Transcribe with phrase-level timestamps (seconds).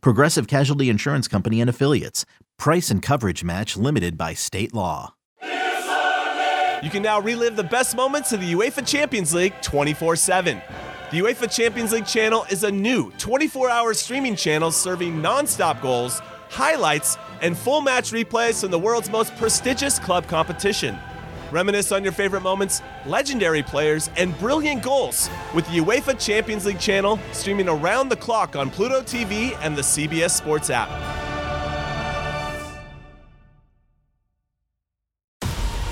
[0.00, 2.24] Progressive Casualty Insurance Company and Affiliates.
[2.58, 5.14] Price and coverage match limited by state law.
[5.42, 10.60] You can now relive the best moments of the UEFA Champions League 24 7.
[11.10, 15.80] The UEFA Champions League channel is a new 24 hour streaming channel serving non stop
[15.80, 20.98] goals, highlights, and full match replays from the world's most prestigious club competition.
[21.54, 26.80] Reminisce on your favorite moments, legendary players, and brilliant goals with the UEFA Champions League
[26.80, 30.88] channel streaming around the clock on Pluto TV and the CBS Sports app.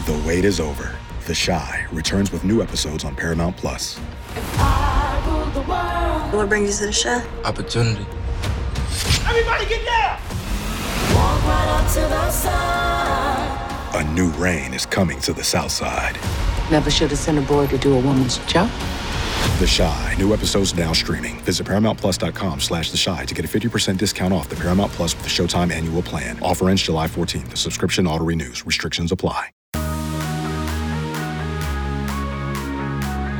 [0.04, 0.96] The wait is over.
[1.28, 3.98] The Chi returns with new episodes on Paramount Plus.
[6.32, 7.22] What brings you to the show?
[7.44, 8.04] Opportunity.
[9.28, 10.18] Everybody get down!
[13.94, 16.18] A new reign is coming to the South Side.
[16.70, 18.70] Never should have sent a boy to do a woman's job.
[19.58, 20.14] The Chi.
[20.18, 21.40] New episodes now streaming.
[21.40, 25.24] Visit ParamountPlus.com slash The Chi to get a 50% discount off the Paramount Plus with
[25.24, 26.38] the Showtime annual plan.
[26.40, 27.50] Offer ends July 14th.
[27.50, 28.64] The subscription auto-renews.
[28.64, 29.50] Restrictions apply.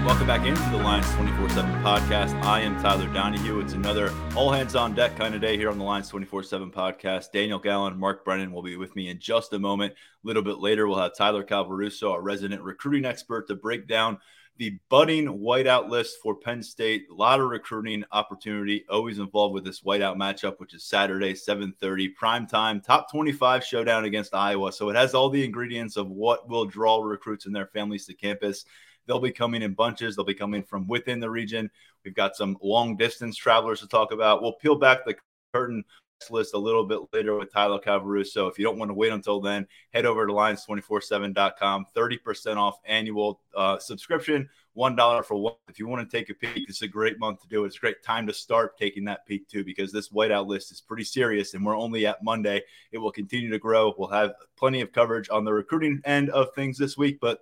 [0.05, 2.43] Welcome back into the Lions 24 7 podcast.
[2.43, 3.61] I am Tyler Donohue.
[3.61, 6.73] It's another all hands on deck kind of day here on the Lions 24 7
[6.73, 7.31] podcast.
[7.33, 9.93] Daniel Gallen, Mark Brennan will be with me in just a moment.
[9.93, 14.19] A little bit later, we'll have Tyler Calvaruso, our resident recruiting expert, to break down
[14.57, 17.07] the budding whiteout list for Penn State.
[17.09, 22.09] A lot of recruiting opportunity always involved with this whiteout matchup, which is Saturday, 7:30
[22.09, 24.73] prime time, top 25 showdown against Iowa.
[24.73, 28.15] So it has all the ingredients of what will draw recruits and their families to
[28.15, 28.65] campus.
[29.07, 30.17] They'll be coming in bunches.
[30.17, 31.71] They'll be coming from within the region.
[32.05, 34.43] We've got some long distance travelers to talk about.
[34.43, 35.17] We'll peel back the
[35.53, 35.85] curtain
[36.31, 38.51] list a little bit later with Tyler Calvaruso.
[38.51, 41.87] If you don't want to wait until then, head over to lions247.com.
[41.97, 45.55] 30% off annual uh, subscription, $1 for one.
[45.69, 47.69] If you want to take a peek, it's a great month to do it.
[47.69, 50.81] It's a great time to start taking that peek too, because this whiteout list is
[50.81, 52.63] pretty serious and we're only at Monday.
[52.93, 53.95] It will continue to grow.
[53.97, 57.41] We'll have plenty of coverage on the recruiting end of things this week, but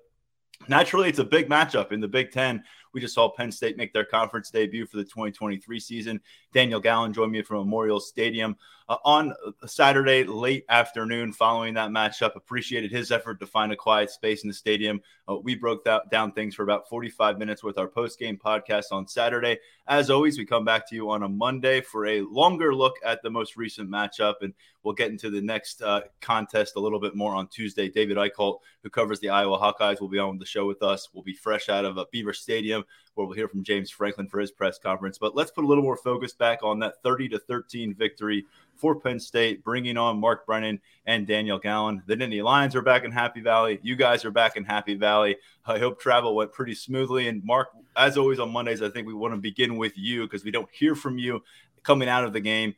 [0.71, 2.63] Naturally, it's a big matchup in the Big Ten.
[2.95, 6.21] We just saw Penn State make their conference debut for the 2023 season.
[6.53, 8.57] Daniel Gallen joined me from Memorial Stadium
[8.89, 9.35] uh, on
[9.67, 12.37] Saturday late afternoon following that matchup.
[12.37, 15.01] Appreciated his effort to find a quiet space in the stadium.
[15.29, 18.93] Uh, we broke that, down things for about 45 minutes with our post game podcast
[18.93, 19.59] on Saturday.
[19.91, 23.25] As always, we come back to you on a Monday for a longer look at
[23.25, 27.17] the most recent matchup, and we'll get into the next uh, contest a little bit
[27.17, 27.89] more on Tuesday.
[27.89, 31.09] David Eicholt, who covers the Iowa Hawkeyes, will be on the show with us.
[31.13, 32.85] We'll be fresh out of a Beaver Stadium
[33.15, 35.19] where we'll hear from James Franklin for his press conference.
[35.19, 38.47] But let's put a little more focus back on that 30 to 13 victory
[38.81, 42.03] for Penn State, bringing on Mark Brennan and Daniel Gallen.
[42.07, 43.79] The Nittany Lions are back in Happy Valley.
[43.83, 45.37] You guys are back in Happy Valley.
[45.67, 47.29] I hope travel went pretty smoothly.
[47.29, 50.45] And Mark, as always on Mondays, I think we want to begin with you because
[50.45, 51.43] we don't hear from you
[51.83, 52.75] coming out of the game.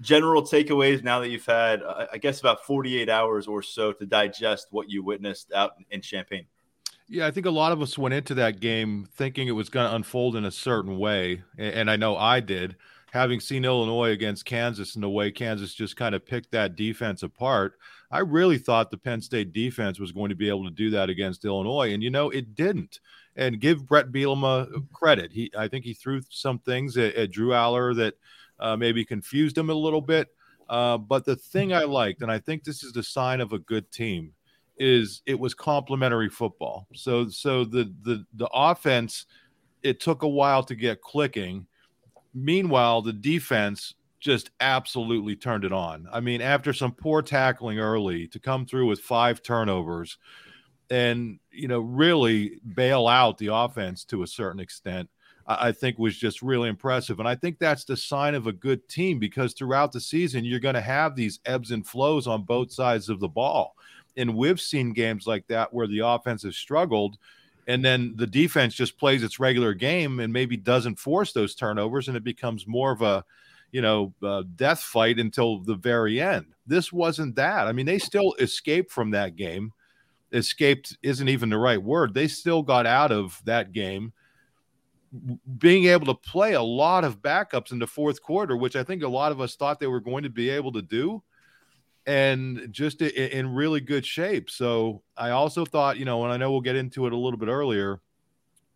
[0.00, 4.06] General takeaways now that you've had, uh, I guess, about 48 hours or so to
[4.06, 6.46] digest what you witnessed out in Champaign.
[7.08, 9.88] Yeah, I think a lot of us went into that game thinking it was going
[9.88, 11.42] to unfold in a certain way.
[11.58, 12.76] And I know I did,
[13.14, 17.22] having seen Illinois against Kansas and the way Kansas just kind of picked that defense
[17.22, 17.78] apart.
[18.10, 21.08] I really thought the Penn State defense was going to be able to do that
[21.08, 21.92] against Illinois.
[21.94, 22.98] And, you know, it didn't.
[23.36, 25.30] And give Bret Bielema credit.
[25.30, 28.14] He, I think he threw some things at, at Drew Allar that
[28.58, 30.28] uh, maybe confused him a little bit.
[30.68, 33.60] Uh, but the thing I liked, and I think this is the sign of a
[33.60, 34.32] good team,
[34.76, 36.88] is it was complementary football.
[36.94, 39.26] So so the the the offense
[39.84, 41.66] it took a while to get clicking.
[42.34, 46.08] Meanwhile, the defense just absolutely turned it on.
[46.12, 50.18] I mean, after some poor tackling early to come through with five turnovers
[50.90, 55.08] and you know really bail out the offense to a certain extent.
[55.46, 57.18] I think was just really impressive.
[57.18, 60.58] And I think that's the sign of a good team because throughout the season, you're
[60.58, 63.76] going to have these ebbs and flows on both sides of the ball
[64.16, 67.18] and we've seen games like that where the offense has struggled
[67.66, 72.08] and then the defense just plays its regular game and maybe doesn't force those turnovers
[72.08, 73.24] and it becomes more of a
[73.72, 74.14] you know
[74.56, 76.46] death fight until the very end.
[76.66, 77.66] This wasn't that.
[77.66, 79.72] I mean they still escaped from that game.
[80.32, 82.14] Escaped isn't even the right word.
[82.14, 84.12] They still got out of that game.
[85.58, 89.04] Being able to play a lot of backups in the fourth quarter which i think
[89.04, 91.22] a lot of us thought they were going to be able to do
[92.06, 94.50] and just in, really good shape.
[94.50, 97.38] So I also thought, you know, and I know we'll get into it a little
[97.38, 98.00] bit earlier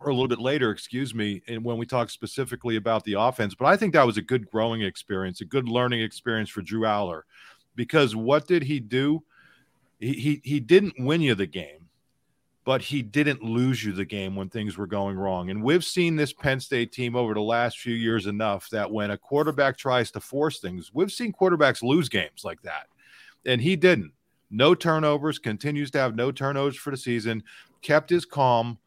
[0.01, 3.55] or a little bit later, excuse me, and when we talk specifically about the offense,
[3.55, 6.83] but I think that was a good growing experience, a good learning experience for Drew
[6.83, 7.23] Allar
[7.75, 9.25] Because what did he do?
[9.99, 11.89] He he, he didn't win you the game,
[12.65, 15.51] but he didn't lose you the game when things were going wrong.
[15.51, 19.11] And we've seen this Penn State team over the last few years enough that when
[19.11, 22.87] a quarterback tries to force things, we've seen quarterbacks lose games like that.
[23.47, 24.13] And he didn't.
[24.51, 27.43] No turnovers, continues to have no turnovers for the season,
[27.83, 28.79] kept his calm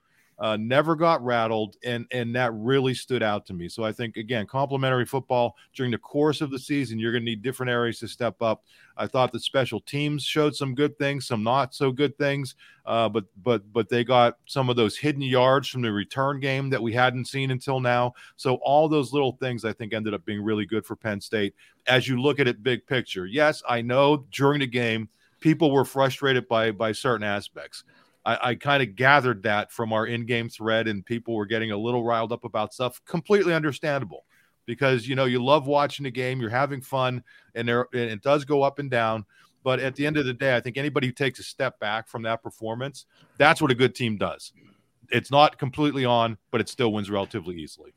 [0.42, 3.70] uh, never got rattled, and and that really stood out to me.
[3.70, 7.30] So I think again, complementary football during the course of the season, you're going to
[7.30, 8.64] need different areas to step up.
[8.98, 12.56] I thought the special teams showed some good things, some not so good things,
[12.88, 16.72] uh, but but but they got some of those hidden yards from the return game
[16.72, 18.14] that we hadn't seen until now.
[18.36, 21.54] So all those little things I think ended up being really good for Penn State.
[21.86, 25.08] As you look at it big picture, yes, I know during the game
[25.40, 27.84] people were frustrated by by certain aspects.
[28.26, 31.78] I, I kind of gathered that from our in-game thread, and people were getting a
[31.78, 33.02] little riled up about stuff.
[33.06, 34.26] Completely understandable,
[34.66, 37.24] because you know you love watching the game, you're having fun,
[37.56, 39.26] and there and it does go up and down.
[39.64, 42.08] But at the end of the day, I think anybody who takes a step back
[42.08, 43.06] from that performance,
[43.38, 44.54] that's what a good team does.
[45.10, 47.94] It's not completely on, but it still wins relatively easily.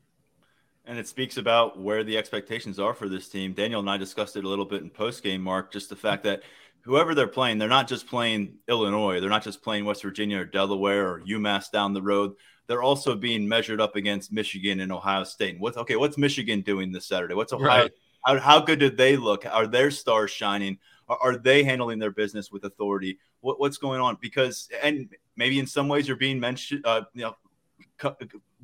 [0.85, 3.53] And it speaks about where the expectations are for this team.
[3.53, 6.23] Daniel and I discussed it a little bit in post game, Mark, just the fact
[6.25, 6.43] that
[6.85, 10.45] whoever they're playing, they're not just playing Illinois, they're not just playing West Virginia or
[10.45, 12.33] Delaware or UMass down the road.
[12.67, 15.59] They're also being measured up against Michigan and Ohio State.
[15.59, 15.95] What's okay?
[15.95, 17.33] What's Michigan doing this Saturday?
[17.33, 17.83] What's Ohio?
[17.83, 17.91] Right.
[18.23, 19.45] How, how good did they look?
[19.45, 20.79] Are their stars shining?
[21.07, 23.19] Are, are they handling their business with authority?
[23.41, 24.17] What, what's going on?
[24.19, 27.35] Because and maybe in some ways you're being mentioned, uh, you know,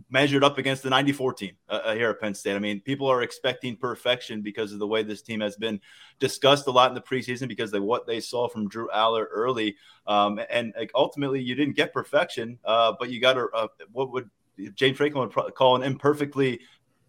[0.10, 2.56] measured up against the 94 team uh, uh, here at Penn State.
[2.56, 5.80] I mean, people are expecting perfection because of the way this team has been
[6.20, 9.76] discussed a lot in the preseason because of what they saw from Drew Allar early.
[10.08, 14.12] Um, and like, ultimately, you didn't get perfection, uh, but you got a, a, what
[14.12, 14.30] would
[14.76, 16.60] James Franklin would call an imperfectly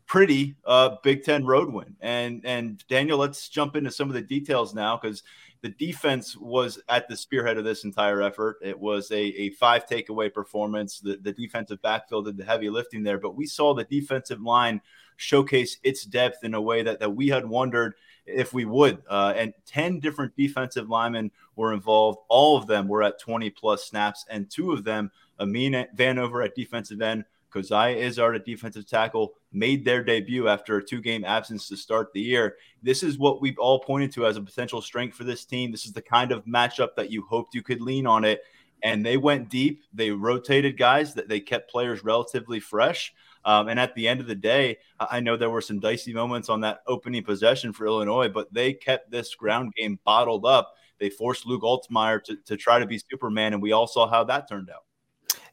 [0.06, 1.96] pretty uh, Big Ten road win.
[2.00, 5.22] And and Daniel, let's jump into some of the details now because
[5.62, 8.58] the defense was at the spearhead of this entire effort.
[8.62, 10.98] It was a, a five takeaway performance.
[10.98, 14.80] The, the defensive backfield did the heavy lifting there, but we saw the defensive line
[15.16, 17.94] showcase its depth in a way that, that we had wondered
[18.26, 19.02] if we would.
[19.08, 22.18] Uh, and 10 different defensive linemen were involved.
[22.28, 26.56] All of them were at 20 plus snaps, and two of them, Amin Vanover at
[26.56, 31.68] defensive end, Coziah Izzard a defensive tackle made their debut after a two game absence
[31.68, 32.56] to start the year.
[32.82, 35.70] This is what we've all pointed to as a potential strength for this team.
[35.70, 38.42] This is the kind of matchup that you hoped you could lean on it.
[38.82, 39.84] And they went deep.
[39.92, 43.12] They rotated guys that they kept players relatively fresh.
[43.44, 46.48] Um, and at the end of the day, I know there were some dicey moments
[46.48, 50.74] on that opening possession for Illinois, but they kept this ground game bottled up.
[50.98, 54.22] They forced Luke Altmyer to, to try to be Superman, and we all saw how
[54.24, 54.84] that turned out.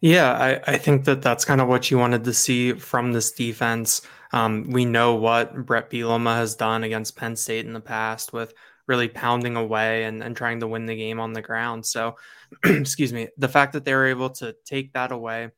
[0.01, 3.31] Yeah, I, I think that that's kind of what you wanted to see from this
[3.31, 4.01] defense.
[4.31, 8.53] Um, we know what Bret Bielema has done against Penn State in the past with
[8.87, 11.85] really pounding away and, and trying to win the game on the ground.
[11.85, 12.15] So,
[12.63, 15.49] excuse me, the fact that they were able to take that away,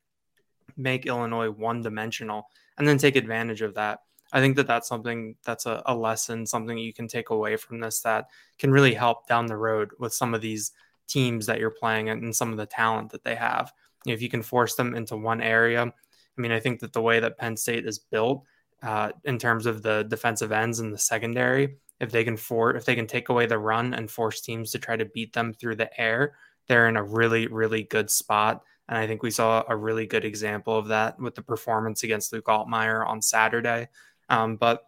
[0.75, 2.47] make Illinois one dimensional,
[2.77, 3.99] and then take advantage of that.
[4.33, 7.79] I think that that's something that's a, a lesson, something you can take away from
[7.79, 8.25] this that
[8.57, 10.71] can really help down the road with some of these
[11.07, 13.71] teams that you're playing and some of the talent that they have
[14.05, 15.83] if you can force them into one area.
[15.83, 18.43] I mean, I think that the way that Penn State is built
[18.81, 22.85] uh, in terms of the defensive ends and the secondary, if they can for if
[22.85, 25.75] they can take away the run and force teams to try to beat them through
[25.75, 26.35] the air,
[26.67, 28.63] they're in a really really good spot.
[28.89, 32.33] And I think we saw a really good example of that with the performance against
[32.33, 33.87] Luke Altmyer on Saturday.
[34.29, 34.83] Um, but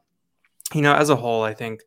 [0.73, 1.81] you know, as a whole, I think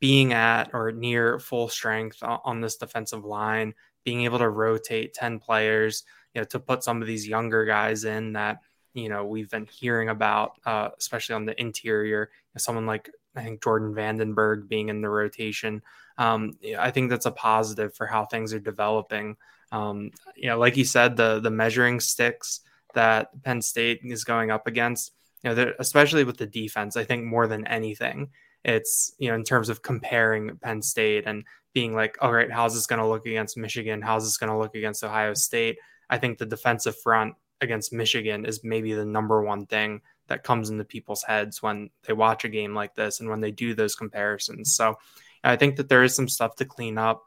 [0.00, 3.72] being at or near full strength on this defensive line,
[4.04, 6.02] being able to rotate 10 players,
[6.34, 8.60] you know, to put some of these younger guys in that,
[8.94, 13.62] you know, we've been hearing about, uh, especially on the interior, someone like I think
[13.62, 15.82] Jordan Vandenberg being in the rotation.
[16.18, 19.36] Um, I think that's a positive for how things are developing.
[19.70, 22.60] Um, you know, like you said, the the measuring sticks
[22.94, 25.12] that Penn State is going up against,
[25.42, 28.30] you know, especially with the defense, I think more than anything,
[28.64, 32.74] it's you know in terms of comparing Penn State and being like, all right, how's
[32.74, 34.02] this going to look against Michigan?
[34.02, 35.78] How's this going to look against Ohio State?
[36.12, 40.68] I think the defensive front against Michigan is maybe the number one thing that comes
[40.68, 43.94] into people's heads when they watch a game like this and when they do those
[43.94, 44.74] comparisons.
[44.76, 44.96] So
[45.42, 47.24] I think that there is some stuff to clean up.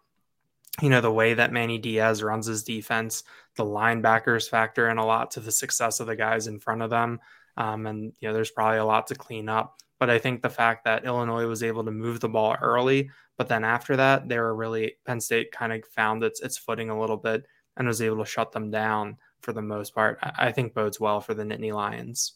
[0.83, 3.23] You know, the way that Manny Diaz runs his defense,
[3.55, 6.91] the linebackers factor in a lot to the success of the guys in front of
[6.91, 7.19] them.
[7.57, 9.77] Um, and, you know, there's probably a lot to clean up.
[9.97, 13.47] But I think the fact that Illinois was able to move the ball early, but
[13.47, 16.99] then after that, they were really Penn State kind of found its its footing a
[16.99, 17.45] little bit
[17.77, 20.20] and was able to shut them down for the most part.
[20.22, 22.34] I think bodes well for the Nittany Lions.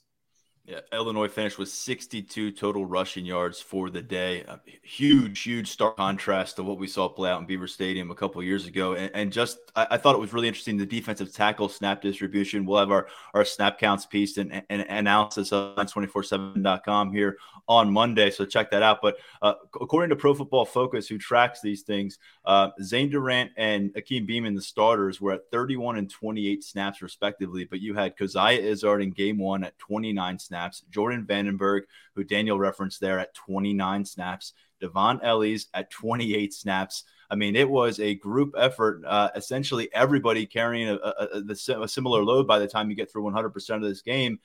[0.69, 4.41] Yeah, Illinois finished with 62 total rushing yards for the day.
[4.41, 8.15] A huge, huge stark contrast to what we saw play out in Beaver Stadium a
[8.15, 8.93] couple years ago.
[8.93, 12.67] And, and just, I, I, thought it was really interesting the defensive tackle snap distribution.
[12.67, 18.29] We'll have our, our snap counts piece and, and analysis on 247.com here on Monday.
[18.29, 18.99] So check that out.
[19.01, 23.91] But uh, according to Pro Football Focus, who tracks these things, uh, Zane Durant and
[23.95, 27.63] Hakeem Beamon, the starters, were at 31 and 28 snaps respectively.
[27.63, 30.83] But you had Coziah Izzard in game one at 29 snaps snaps.
[30.89, 31.81] Jordan Vandenberg,
[32.15, 34.53] who Daniel referenced there at 29 snaps.
[34.81, 37.03] Dvon Ellies at 28 snaps.
[37.29, 39.03] I mean, it was a group effort.
[39.05, 43.11] Uh, essentially, everybody carrying a, a, a, a, similar load by the time you get
[43.11, 44.39] through 100% of this game.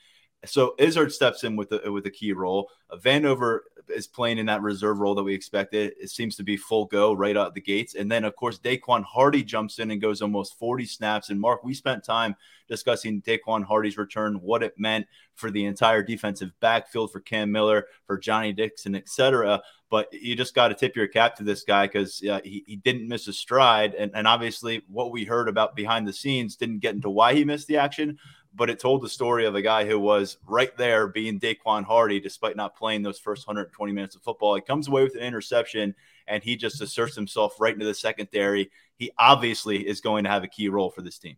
[0.47, 2.71] So Izzard steps in with a, with a key role.
[2.91, 5.93] Uh, Vanover is playing in that reserve role that we expected.
[6.01, 7.95] It seems to be full go right out the gates.
[7.95, 11.31] And then, of course, Daequan Hardy jumps in and goes almost 40 snaps.
[11.31, 12.37] And Mark, we spent time
[12.69, 17.87] discussing Daequan Hardy's return, what it meant for the entire defensive backfield for Cam Miller,
[18.07, 19.63] for Johnny Dixon, etc.
[19.91, 22.77] But you just got to tip your cap to this guy because uh, he, he
[22.77, 23.95] didn't miss a stride.
[23.95, 27.45] And, and obviously, what we heard about behind the scenes didn't get into why he
[27.45, 28.19] missed the action
[28.55, 32.21] but it told the story of a guy who was right there being Daequan Hardy
[32.21, 34.55] despite not playing those first 120 minutes of football.
[34.55, 35.95] He comes away with an interception
[36.27, 38.71] and he just asserts himself right into the secondary.
[38.97, 41.37] He obviously is going to have a key role for this team.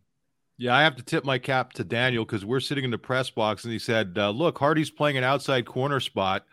[0.57, 3.29] Yeah, I have to tip my cap to Daniel because we're sitting in the press
[3.29, 6.45] box and he said, uh, Look, Hardy's playing an outside corner spot.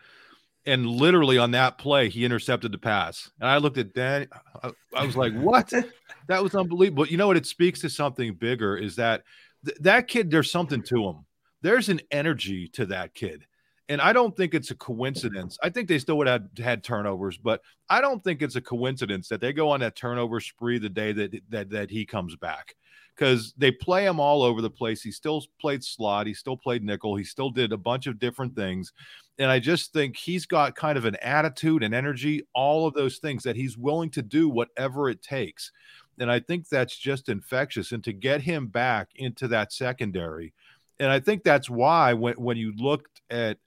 [0.67, 3.29] And literally on that play, he intercepted the pass.
[3.39, 4.27] And I looked at Dan.
[4.63, 5.71] I, I was like, What?
[6.27, 7.07] that was unbelievable.
[7.07, 7.37] You know what?
[7.37, 9.23] It speaks to something bigger is that
[9.65, 11.25] th- that kid, there's something to him.
[11.61, 13.45] There's an energy to that kid.
[13.87, 15.57] And I don't think it's a coincidence.
[15.61, 19.27] I think they still would have had turnovers, but I don't think it's a coincidence
[19.29, 22.75] that they go on that turnover spree the day that that that he comes back.
[23.15, 25.01] Because they play him all over the place.
[25.01, 28.55] He still played slot, he still played nickel, he still did a bunch of different
[28.55, 28.91] things.
[29.37, 33.19] And I just think he's got kind of an attitude and energy, all of those
[33.19, 35.71] things that he's willing to do whatever it takes.
[36.19, 37.91] And I think that's just infectious.
[37.91, 40.53] And to get him back into that secondary,
[40.99, 43.57] and I think that's why when, when you looked at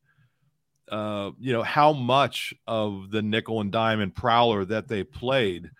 [0.90, 5.70] uh, you know how much of the nickel and diamond prowler that they played,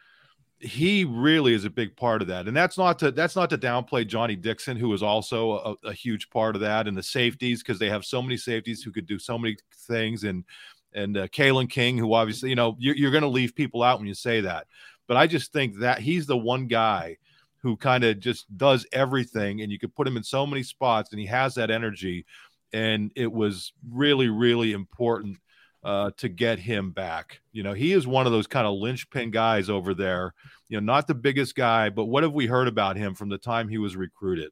[0.61, 2.49] he really is a big part of that.
[2.49, 5.93] And that's not to that's not to downplay Johnny Dixon, who is also a, a
[5.93, 9.07] huge part of that, and the safeties because they have so many safeties who could
[9.07, 9.57] do so many
[9.87, 10.45] things, and
[10.95, 13.99] and uh, Kalen King, who obviously you know you're, you're going to leave people out
[13.99, 14.67] when you say that,
[15.09, 17.17] but I just think that he's the one guy
[17.63, 21.11] who kind of just does everything, and you could put him in so many spots,
[21.11, 22.25] and he has that energy.
[22.73, 25.39] And it was really, really important
[25.83, 27.41] uh, to get him back.
[27.53, 30.35] You know, he is one of those kind of linchpin guys over there.
[30.69, 33.39] You know, not the biggest guy, but what have we heard about him from the
[33.39, 34.51] time he was recruited?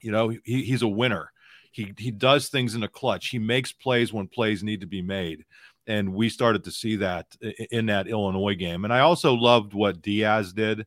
[0.00, 1.32] You know, he, he's a winner.
[1.70, 3.28] He he does things in a clutch.
[3.28, 5.46] He makes plays when plays need to be made
[5.86, 7.26] and we started to see that
[7.70, 8.84] in that Illinois game.
[8.84, 10.86] And I also loved what Diaz did.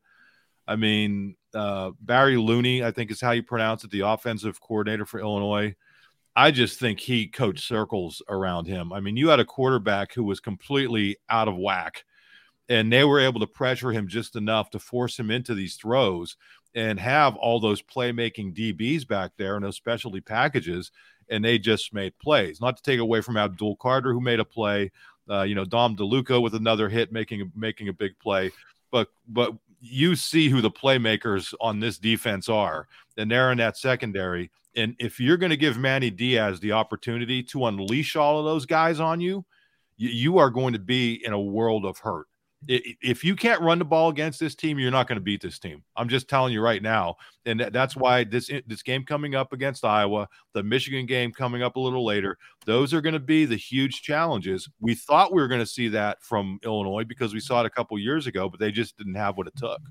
[0.67, 5.05] I mean, uh, Barry Lunney, I think is how you pronounce it, the offensive coordinator
[5.05, 5.75] for Illinois.
[6.35, 8.91] I just think he coached circles around him.
[8.91, 12.03] I mean, you had a quarterback who was completely out of whack,
[12.67, 16.35] and they were able to pressure him just enough to force him into these throws
[16.73, 20.91] and have all those playmaking DBs back there and those specialty packages
[21.29, 22.61] and they just made plays.
[22.61, 24.91] Not to take away from Abdul Carter, who made a play.
[25.29, 28.51] Uh, you know, Dom DeLuca with another hit, making making a big play.
[28.91, 33.77] But but you see who the playmakers on this defense are, and they're in that
[33.77, 34.51] secondary.
[34.75, 38.65] And if you're going to give Manny Diaz the opportunity to unleash all of those
[38.65, 39.45] guys on you,
[39.97, 42.27] you, you are going to be in a world of hurt
[42.67, 45.59] if you can't run the ball against this team, you're not going to beat this
[45.59, 45.83] team.
[45.95, 49.85] I'm just telling you right now, and that's why this this game coming up against
[49.85, 53.55] Iowa, the Michigan game coming up a little later, those are going to be the
[53.55, 54.69] huge challenges.
[54.79, 57.69] We thought we were going to see that from Illinois because we saw it a
[57.69, 59.81] couple years ago, but they just didn't have what it took.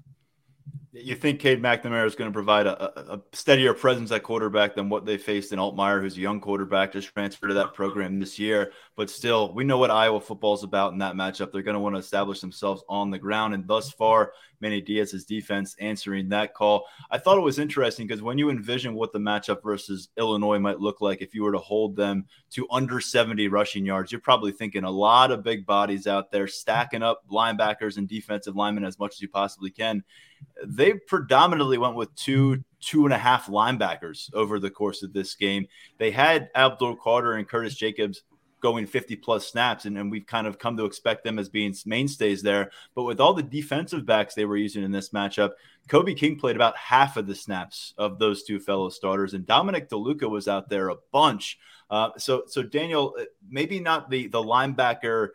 [0.93, 4.89] You think Cade McNamara is going to provide a, a, steadier presence at quarterback than
[4.89, 8.39] what they faced in Altmyer, who's a young quarterback just transferred to that program this
[8.39, 8.71] year.
[8.97, 11.51] But still, we know what Iowa football is about in that matchup.
[11.51, 13.53] They're going to want to establish themselves on the ground.
[13.53, 16.87] And thus far, Manny Diaz's defense answering that call.
[17.11, 20.79] I thought it was interesting because when you envision what the matchup versus Illinois might
[20.79, 24.53] look like if you were to hold them to under 70 rushing yards, you're probably
[24.53, 28.99] thinking a lot of big bodies out there stacking up linebackers and defensive linemen as
[28.99, 30.05] much as you possibly can.
[30.65, 35.35] They predominantly went with two, two and a half linebackers over the course of this
[35.35, 35.67] game.
[35.99, 38.23] They had Abdul Carter and Curtis Jacobs
[38.65, 41.75] going 50 plus snaps, and, and we've kind of come to expect them as being
[41.85, 42.71] mainstays there.
[42.95, 45.51] But with all the defensive backs they were using in this matchup,
[45.87, 49.91] Kobe King played about half of the snaps of those two fellow starters, and Dominic
[49.91, 51.59] DeLuca was out there a bunch.
[51.91, 55.29] Uh, so, so Daniel, uh, maybe not the the linebacker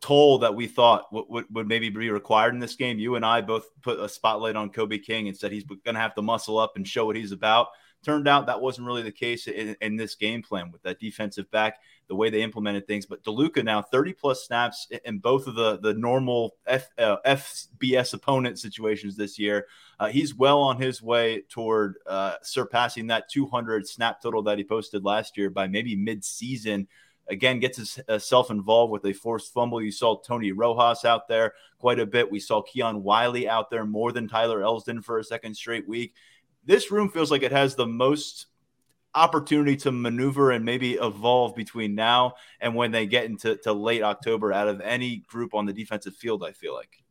[0.00, 2.98] toll that we thought would, would, would, maybe be required in this game.
[2.98, 6.00] You and I both put a spotlight on Kobe King and said he's going to
[6.00, 7.68] have to muscle up and show what he's about.
[8.02, 11.48] Turned out that wasn't really the case in, in, this game plan with that defensive
[11.52, 11.78] back,
[12.08, 13.06] the way they implemented things.
[13.06, 18.12] But DeLuca now 30 plus snaps in both of the, the normal F, uh, FBS
[18.14, 19.66] opponent situations this year.
[20.00, 24.64] Uh, he's well on his way toward uh, surpassing that 200 snap total that he
[24.64, 26.88] posted last year by maybe mid season
[27.28, 29.80] again gets himself uh, involved with a forced fumble.
[29.80, 32.30] You saw Tony Rojas out there quite a bit.
[32.30, 36.14] We saw Keon Wiley out there more than Tyler Elsdon for a second straight week.
[36.64, 38.46] This room feels like it has the most
[39.14, 44.02] opportunity to maneuver and maybe evolve between now and when they get into to late
[44.02, 47.02] October out of any group on the defensive field, I feel like.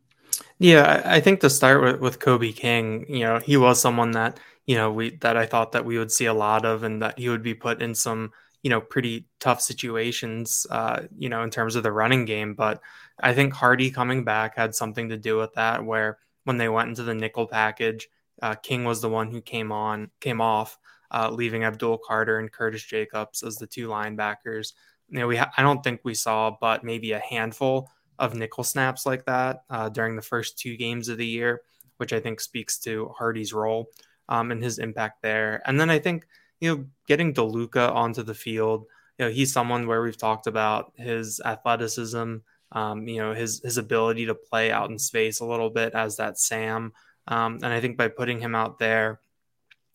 [0.57, 4.39] Yeah, I think to start with, with Kobe King, you know, he was someone that,
[4.65, 7.19] you know, we that I thought that we would see a lot of and that
[7.19, 8.31] he would be put in some
[8.63, 12.81] you know pretty tough situations uh, you know in terms of the running game but
[13.19, 16.89] i think hardy coming back had something to do with that where when they went
[16.89, 18.07] into the nickel package
[18.41, 20.77] uh, king was the one who came on came off
[21.11, 24.73] uh, leaving abdul carter and curtis jacobs as the two linebackers
[25.09, 28.63] you know we ha- i don't think we saw but maybe a handful of nickel
[28.63, 31.61] snaps like that uh, during the first two games of the year
[31.97, 33.89] which i think speaks to hardy's role
[34.29, 36.25] um, and his impact there and then i think
[36.61, 38.85] you know, getting DeLuca onto the field,
[39.17, 42.35] you know, he's someone where we've talked about his athleticism,
[42.71, 46.17] um, you know, his his ability to play out in space a little bit as
[46.17, 46.93] that Sam.
[47.31, 49.21] Um, and I think by putting him out there,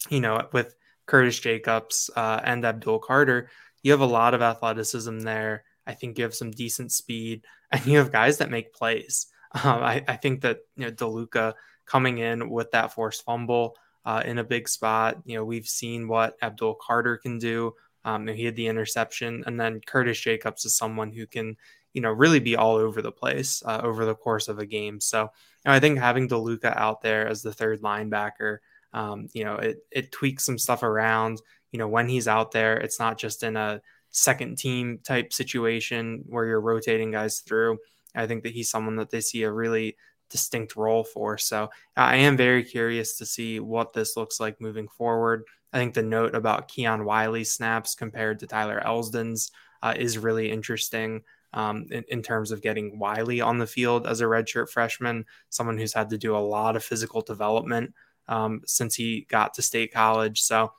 [0.08, 0.74] you know, with
[1.06, 3.50] Curtis Jacobs uh, and Abdul Carter,
[3.82, 5.64] you have a lot of athleticism there.
[5.86, 9.26] I think you have some decent speed, and you have guys that make plays.
[9.52, 11.54] Um, I, I, think that you know DeLuca
[11.86, 13.76] coming in with that forced fumble,
[14.06, 15.18] uh, in a big spot.
[15.24, 17.74] You know, we've seen what Abdul Carter can do.
[18.04, 21.56] Um, he had the interception, and then Curtis Jacobs is someone who can,
[21.92, 25.00] you know, really be all over the place uh, over the course of a game.
[25.00, 25.30] So
[25.66, 28.58] know, I think having DeLuca out there as the third linebacker,
[28.92, 31.40] um, you know, it it tweaks some stuff around.
[31.72, 36.24] You know, when he's out there, it's not just in a second team type situation
[36.26, 37.78] where you're rotating guys through.
[38.14, 39.96] I think that he's someone that they see a really
[40.30, 41.38] distinct role for.
[41.38, 45.44] So I am very curious to see what this looks like moving forward.
[45.72, 49.50] I think the note about Keon Wiley's snaps compared to Tyler Elsdon's
[49.82, 51.22] uh, is really interesting
[51.56, 55.78] um, in, in, terms of getting Wiley on the field as a redshirt freshman, someone
[55.78, 57.94] who's had to do a lot of physical development
[58.28, 60.42] um, since he got to state college.
[60.42, 60.72] So,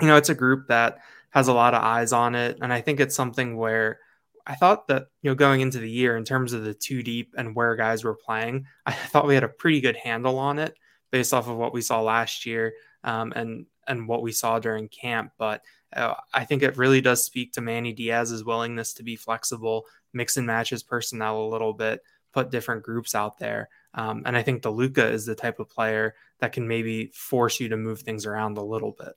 [0.00, 0.98] you know, it's a group that
[1.30, 2.58] has a lot of eyes on it.
[2.60, 4.00] And I think it's something where
[4.44, 7.34] I thought that you know going into the year in terms of the two deep
[7.38, 10.74] and where guys were playing, I thought we had a pretty good handle on it
[11.12, 12.72] based off of what we saw last year
[13.04, 15.32] um, and and what we saw during camp.
[15.38, 15.62] But
[15.94, 20.36] uh, I think it really does speak to Manny Diaz's willingness to be flexible, mix
[20.36, 22.02] and match his personnel a little bit,
[22.32, 23.68] put different groups out there.
[23.94, 27.68] Um, and I think DeLuca is the type of player that can maybe force you
[27.68, 29.12] to move things around a little bit.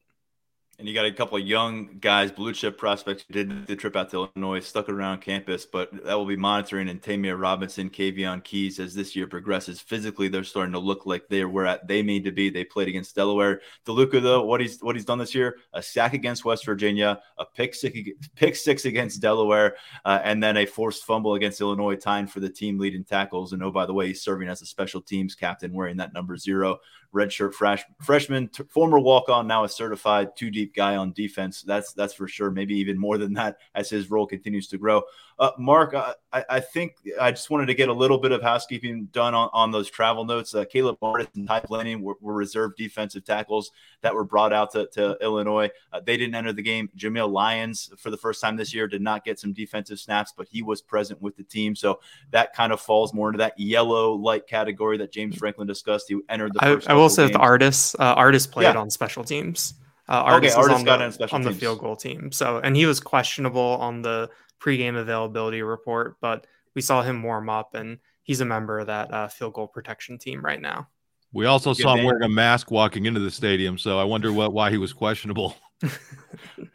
[0.77, 3.95] And you got a couple of young guys, blue chip prospects who did the trip
[3.95, 8.43] out to Illinois, stuck around campus, but that will be monitoring and Ta'Mere Robinson, Kaveion
[8.43, 9.79] Keys as this year progresses.
[9.79, 12.49] Physically, they're starting to look like they're where at they need to be.
[12.49, 13.61] They played against Delaware.
[13.85, 17.45] DeLuca, though, what he's what he's done this year: a sack against West Virginia, a
[17.45, 17.97] pick six,
[18.35, 22.49] pick six against Delaware, uh, and then a forced fumble against Illinois, tying for the
[22.49, 23.53] team lead in tackles.
[23.53, 26.35] And oh, by the way, he's serving as a special teams captain, wearing that number
[26.35, 26.79] zero
[27.15, 31.61] redshirt fresh, freshman, t- former walk on, now a certified two deep guy on defense.
[31.61, 32.51] That's that's for sure.
[32.51, 35.01] Maybe even more than that as his role continues to grow.
[35.37, 39.09] Uh, Mark, I, I, think I just wanted to get a little bit of housekeeping
[39.11, 40.55] done on, on those travel notes.
[40.55, 44.71] Uh, Caleb Artis and Ty Blaney were, were, reserve defensive tackles that were brought out
[44.71, 45.69] to, to Illinois.
[45.91, 46.89] Uh, they didn't enter the game.
[46.97, 50.47] Jameial Lyons, for the first time this year, did not get some defensive snaps, but
[50.49, 51.75] he was present with the team.
[51.75, 51.99] So
[52.31, 56.05] that kind of falls more into that yellow light category that James Franklin discussed.
[56.07, 58.79] He entered the I, I will say the Artis, uh, Artis played yeah.
[58.79, 59.73] on special teams.
[60.07, 62.31] Uh, Artis okay, on, the, on the field goal team.
[62.31, 67.49] So, and he was questionable on the pregame availability report, but we saw him warm
[67.49, 70.87] up, and he's a member of that uh, field goal protection team right now.
[71.33, 74.31] We also Good saw him wearing a mask walking into the stadium, so I wonder
[74.31, 75.55] what why he was questionable.
[75.83, 75.87] uh,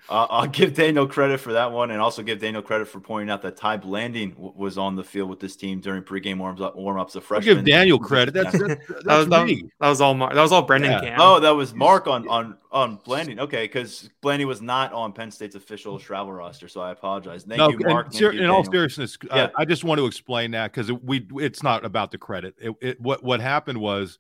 [0.09, 3.43] I'll give Daniel credit for that one, and also give Daniel credit for pointing out
[3.43, 6.77] that Ty Blanding w- was on the field with this team during pregame warm ups.
[6.77, 7.59] Warm ups, the freshman.
[7.59, 8.35] I'll give Daniel credit.
[8.35, 10.35] That's, that's, that's that, was, that, that, was, all Mark.
[10.35, 11.01] That was all Brennan yeah.
[11.01, 11.21] Cam.
[11.21, 13.41] Oh, that was Mark on on on Blanding.
[13.41, 17.45] Okay, because Blanding was not on Penn State's official travel roster, so I apologize.
[17.45, 18.13] Thank no, you, Mark.
[18.13, 19.43] Ser- you, in all seriousness, uh, yeah.
[19.45, 22.55] uh, I just want to explain that because it, we it's not about the credit.
[22.59, 24.19] It, it, what what happened was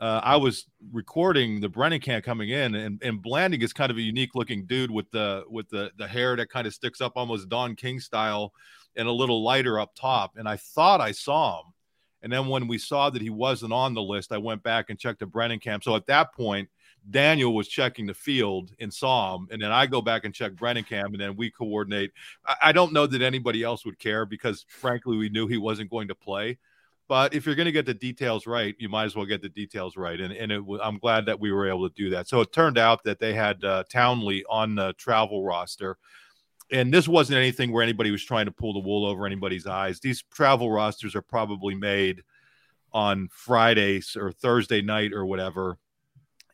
[0.00, 3.96] uh, I was recording the Brennan Cam coming in, and, and Blanding is kind of
[3.96, 7.12] a unique looking dude with the with the the hair that kind of sticks up
[7.16, 8.52] almost Don King style,
[8.96, 10.32] and a little lighter up top.
[10.36, 11.72] And I thought I saw him,
[12.22, 14.98] and then when we saw that he wasn't on the list, I went back and
[14.98, 15.80] checked the Brennan Cam.
[15.80, 16.68] So at that point,
[17.10, 20.54] Daniel was checking the field and saw him, and then I go back and check
[20.54, 22.12] Brennan Cam, and then we coordinate.
[22.44, 25.90] I, I don't know that anybody else would care because, frankly, we knew he wasn't
[25.90, 26.58] going to play.
[27.06, 29.48] But if you're going to get the details right, you might as well get the
[29.50, 30.18] details right.
[30.18, 32.28] And, and it, I'm glad that we were able to do that.
[32.28, 35.98] So it turned out that they had uh, Townley on the travel roster.
[36.72, 40.00] And this wasn't anything where anybody was trying to pull the wool over anybody's eyes.
[40.00, 42.22] These travel rosters are probably made
[42.92, 45.78] on Fridays or Thursday night or whatever.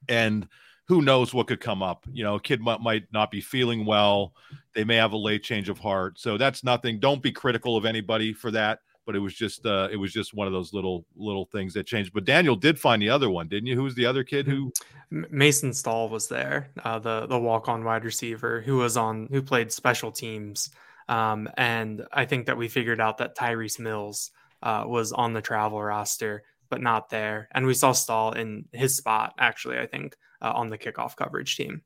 [0.08, 0.48] And
[0.88, 2.04] who knows what could come up.
[2.10, 4.34] You know, a kid might, might not be feeling well.
[4.74, 6.18] They may have a late change of heart.
[6.18, 6.98] So that's nothing.
[6.98, 10.34] Don't be critical of anybody for that but it was just uh, it was just
[10.34, 12.12] one of those little little things that changed.
[12.12, 13.74] But Daniel did find the other one, didn't you?
[13.74, 14.72] Who was the other kid who?
[15.10, 19.42] Mason Stahl was there, uh, the the walk on wide receiver who was on who
[19.42, 20.70] played special teams,
[21.08, 24.30] um, and I think that we figured out that Tyrese Mills
[24.62, 28.96] uh, was on the travel roster but not there, and we saw Stahl in his
[28.96, 29.80] spot actually.
[29.80, 31.82] I think uh, on the kickoff coverage team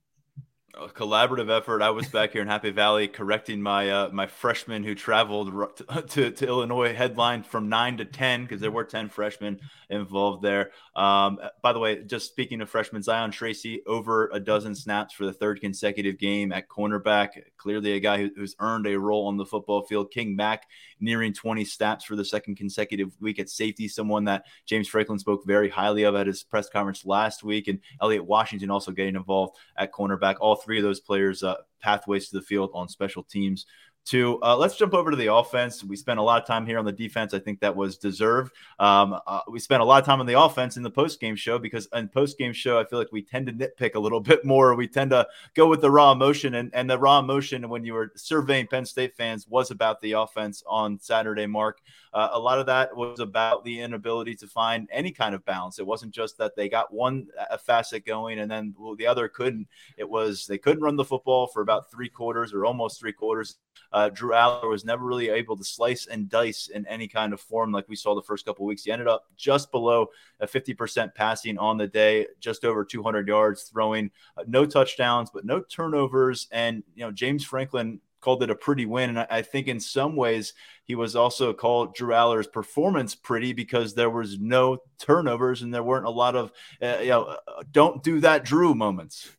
[0.77, 1.83] a collaborative effort.
[1.83, 5.53] I was back here in Happy Valley correcting my uh, my freshman who traveled
[6.11, 10.71] to, to Illinois headline from nine to ten because there were ten freshmen involved there.
[10.97, 15.27] Um, by the way, just speaking of freshmen, Zion Tracy over a dozen snaps for
[15.27, 17.31] the third consecutive game at cornerback.
[17.57, 20.11] Clearly, a guy who, who's earned a role on the football field.
[20.11, 20.67] King Mack
[21.01, 23.89] nearing 20 snaps for the second consecutive week at safety.
[23.89, 27.81] Someone that James Franklin spoke very highly of at his press conference last week, and
[28.01, 30.37] Elliot Washington also getting involved at cornerback.
[30.41, 33.67] All three of those players uh, pathways to the field on special teams
[34.07, 35.83] to uh, let's jump over to the offense.
[35.83, 37.33] We spent a lot of time here on the defense.
[37.33, 38.53] I think that was deserved.
[38.79, 41.37] Um, uh, we spent a lot of time on the offense in the post game
[41.37, 44.21] show because in post game show, I feel like we tend to nitpick a little
[44.35, 44.75] bit more.
[44.75, 47.95] We tend to go with the raw emotion, and, and the raw emotion when you
[47.95, 51.47] were surveying Penn State fans was about the offense on Saturday.
[51.47, 51.81] Mark,
[52.13, 55.79] uh, a lot of that was about the inability to find any kind of balance.
[55.79, 57.27] It wasn't just that they got one
[57.65, 59.67] facet going and then well, the other couldn't.
[59.97, 63.57] It was they couldn't run the football for about three quarters or almost three quarters
[63.95, 67.41] uh, Drew Allar was never really able to slice and dice in any kind of
[67.41, 68.83] form like we saw the first couple weeks.
[68.83, 70.09] He ended up just below
[70.41, 75.45] a 50% passing on the day, just over 200 yards, throwing uh, no touchdowns, but
[75.45, 76.49] no turnovers.
[76.51, 79.11] And, you know, James Franklin called it a pretty win.
[79.11, 83.95] And I, think in some ways he was also called Drew Allar's performance pretty because
[83.95, 86.51] there was no turnovers and there weren't a lot of,
[86.83, 89.31] uh, you know, uh, don't do that Drew moments.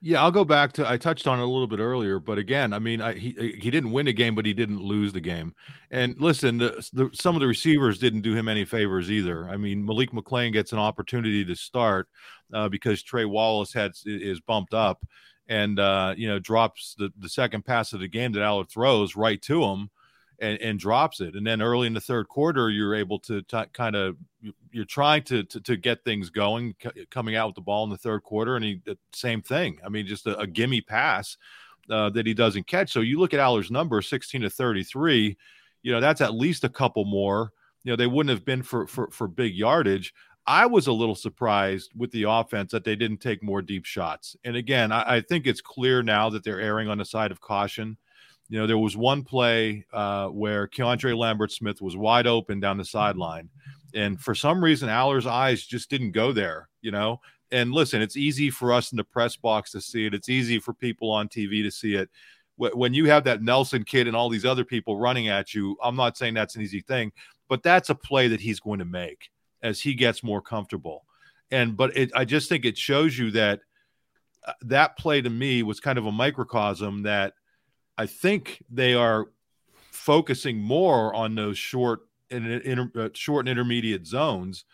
[0.00, 2.72] Yeah, I'll go back to I touched on it a little bit earlier, but again,
[2.72, 3.30] I mean, I, he
[3.60, 5.54] he didn't win a game, but he didn't lose the game.
[5.90, 9.48] And listen, the, the, some of the receivers didn't do him any favors either.
[9.48, 12.08] I mean, Malick McClain gets an opportunity to start
[12.54, 15.04] uh, because Trey Wallace had is bumped up,
[15.48, 19.16] and uh, you know drops the the second pass of the game that Allar throws
[19.16, 19.90] right to him
[20.40, 21.34] and, and drops it.
[21.34, 24.16] And then early in the third quarter, you're able to t- kind of
[24.70, 27.90] you're trying to, to, to get things going, c- coming out with the ball in
[27.90, 28.80] the third quarter, and he
[29.12, 29.78] same thing.
[29.84, 31.36] I mean, just a, a gimme pass
[31.90, 32.92] uh, that he doesn't catch.
[32.92, 35.36] So you look at Allar's number, 16 to 33.
[35.82, 37.52] You know, that's at least a couple more.
[37.84, 40.12] You know, they wouldn't have been for for for big yardage.
[40.46, 44.34] I was a little surprised with the offense that they didn't take more deep shots.
[44.44, 47.40] And again, I, I think it's clear now that they're erring on the side of
[47.40, 47.98] caution.
[48.48, 52.78] You know, there was one play uh, where Keandre Lambert Smith was wide open down
[52.78, 53.50] the sideline.
[53.94, 57.20] And for some reason, Allar's eyes just didn't go there, you know.
[57.50, 60.14] And listen, it's easy for us in the press box to see it.
[60.14, 62.10] It's easy for people on TV to see it.
[62.56, 65.94] When you have that Nelson kid and all these other people running at you, I'm
[65.94, 67.12] not saying that's an easy thing,
[67.48, 69.30] but that's a play that he's going to make
[69.62, 71.04] as he gets more comfortable.
[71.50, 73.60] And but it, I just think it shows you that
[74.46, 77.34] uh, that play to me was kind of a microcosm that
[77.98, 79.26] I think they are
[79.90, 84.64] focusing more on those short and inter, uh, short and intermediate zones,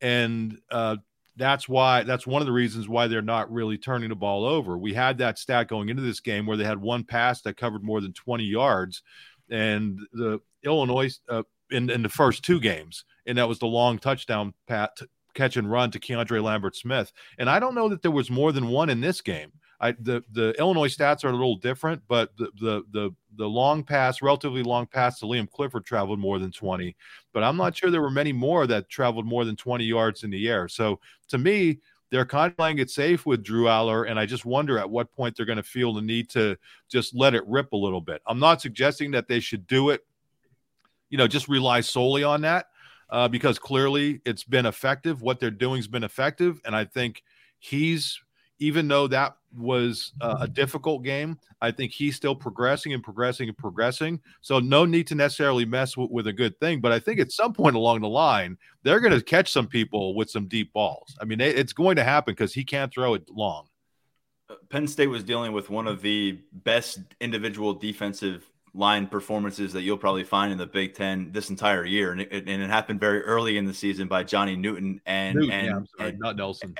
[0.00, 0.96] and uh,
[1.36, 4.76] that's why that's one of the reasons why they're not really turning the ball over.
[4.76, 7.84] We had that stat going into this game where they had one pass that covered
[7.84, 9.02] more than 20 yards,
[9.48, 13.98] and the Illinois uh, in in the first two games, and that was the long
[13.98, 14.98] touchdown pat
[15.34, 17.12] catch and run to Keandre Lambert Smith.
[17.38, 19.52] And I don't know that there was more than one in this game.
[19.80, 23.82] I the the Illinois stats are a little different, but the the the the long
[23.82, 26.94] pass, relatively long pass to Liam Clifford traveled more than 20,
[27.32, 30.30] but I'm not sure there were many more that traveled more than 20 yards in
[30.30, 30.68] the air.
[30.68, 34.44] So to me, they're kind of playing it safe with Drew Allar, and I just
[34.44, 36.56] wonder at what point they're going to feel the need to
[36.88, 38.22] just let it rip a little bit.
[38.26, 40.06] I'm not suggesting that they should do it,
[41.10, 42.66] you know, just rely solely on that,
[43.10, 45.22] uh, because clearly it's been effective.
[45.22, 47.24] What they're doing has been effective, and I think
[47.58, 48.20] he's
[48.58, 53.48] even though that was uh, a difficult game, I think he's still progressing and progressing
[53.48, 54.20] and progressing.
[54.40, 56.80] So no need to necessarily mess w- with a good thing.
[56.80, 60.14] But I think at some point along the line, they're going to catch some people
[60.14, 61.16] with some deep balls.
[61.20, 63.66] I mean, it's going to happen because he can't throw it long.
[64.50, 68.44] Uh, Penn State was dealing with one of the best individual defensive
[68.76, 72.32] line performances that you'll probably find in the Big Ten this entire year, and it,
[72.32, 75.80] and it happened very early in the season by Johnny Newton and Newton, and, yeah,
[75.96, 76.74] sorry, and not Nelson.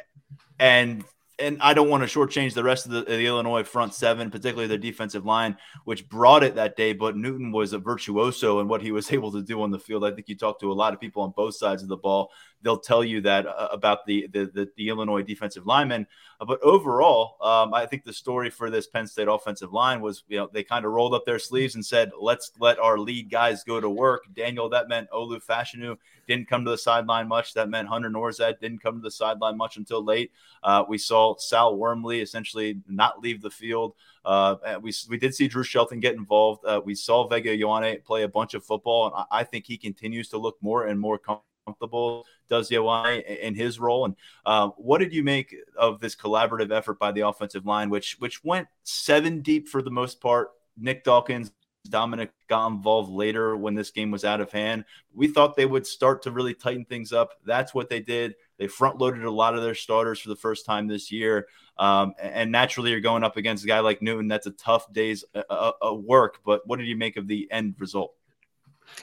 [0.58, 1.04] And
[1.38, 4.68] and I don't want to shortchange the rest of the, the, Illinois front seven, particularly
[4.68, 6.92] their defensive line, which brought it that day.
[6.92, 10.04] But Newton was a virtuoso in what he was able to do on the field.
[10.04, 12.30] I think you talked to a lot of people on both sides of the ball
[12.64, 16.06] they'll tell you that uh, about the, the, the the Illinois defensive linemen.
[16.40, 20.24] Uh, but overall, um, I think the story for this Penn State offensive line was
[20.26, 23.30] you know they kind of rolled up their sleeves and said, "Let's let our lead
[23.30, 25.96] guys go to work." Daniel, that meant Olu Fashanu
[26.26, 27.54] didn't come to the sideline much.
[27.54, 30.32] That meant Hunter Nourzad didn't come to the sideline much until late.
[30.62, 33.94] Uh, we saw Sal Wormley essentially not leave the field.
[34.24, 36.64] Uh, we we did see Drew Shelton get involved.
[36.64, 39.76] Uh, we saw Vega Ioane play a bunch of football, and I, I think he
[39.76, 44.04] continues to look more and more comfortable does Ioane in his role.
[44.04, 48.16] And uh, what did you make of this collaborative effort by the offensive line, which
[48.18, 50.50] which went seven deep for the most part?
[50.76, 51.52] Nick Dawkins,
[51.88, 54.84] Dominic got involved later when this game was out of hand.
[55.14, 57.32] We thought they would start to really tighten things up.
[57.44, 58.34] That's what they did.
[58.58, 61.46] They front loaded a lot of their starters for the first time this year.
[61.76, 64.28] Um, and naturally, you're going up against a guy like Newton.
[64.28, 66.38] That's a tough day's uh, uh, uh work.
[66.44, 68.14] But what did you make of the end result?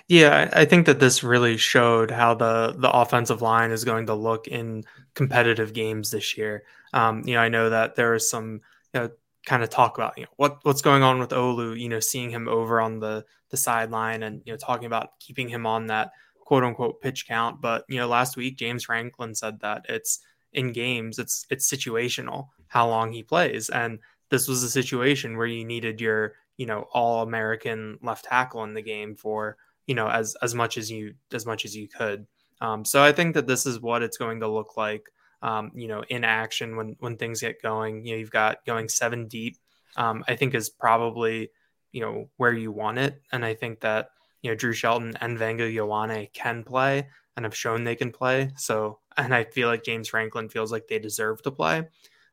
[0.08, 4.14] Yeah, I think that this really showed how the the offensive line is going to
[4.14, 4.84] look in
[5.16, 6.64] competitive games this year.
[6.94, 8.62] Um, you know, I know that there is some
[8.94, 9.10] you know,
[9.46, 11.80] kind of talk about you know what what's going on with Olu.
[11.80, 15.50] You know, seeing him over on the the sideline and you know talking about keeping
[15.50, 17.62] him on that quote unquote pitch count.
[17.62, 20.20] But you know, last week James Franklin said that it's
[20.54, 25.48] in games, it's it's situational how long he plays, and this was a situation where
[25.48, 30.08] you needed your you know all American left tackle in the game for you know
[30.08, 32.26] as as much as you as much as you could.
[32.62, 35.06] Um, so I think that this is what it's going to look like.
[35.44, 38.06] Um, you know, in action when when things get going.
[38.06, 39.58] You know, you've got going seven deep.
[39.98, 41.50] Um, I think is probably
[41.92, 44.10] you know where you want it, and I think that
[44.42, 48.52] you know Drew Shelton and Vega Ioane can play and have shown they can play.
[48.58, 51.88] So, and I feel like James Franklin feels like they deserve to play.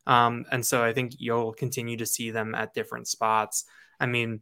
[0.06, 3.64] Um, and so I think you'll continue to see them at different spots.
[4.00, 4.40] I mean,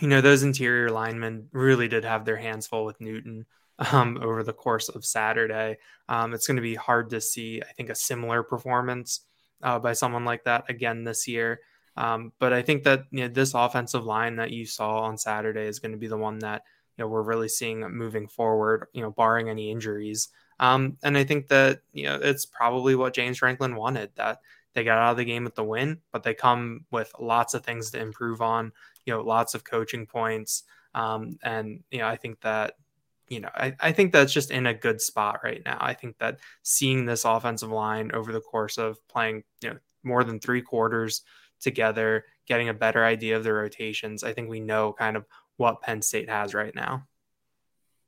[0.00, 3.46] you know, those interior linemen really did have their hands full with Newton
[3.92, 5.78] um, over the course of Saturday.
[6.08, 9.20] Um, it's going to be hard to see, I think, a similar performance
[9.62, 11.60] uh, by someone like that again this year.
[11.96, 15.66] Um, but I think that you know, this offensive line that you saw on Saturday
[15.66, 16.62] is going to be the one that
[16.96, 18.86] you know we're really seeing moving forward.
[18.94, 20.28] You know, barring any injuries.
[20.58, 24.40] Um, and I think that you know it's probably what James Franklin wanted that
[24.74, 27.64] they got out of the game with the win, but they come with lots of
[27.64, 28.72] things to improve on
[29.06, 30.64] you know, lots of coaching points.
[30.94, 32.74] Um, and, you know, I think that,
[33.28, 35.78] you know, I, I think that's just in a good spot right now.
[35.80, 40.22] I think that seeing this offensive line over the course of playing, you know, more
[40.24, 41.22] than three quarters
[41.60, 45.24] together, getting a better idea of the rotations, I think we know kind of
[45.56, 47.06] what Penn State has right now.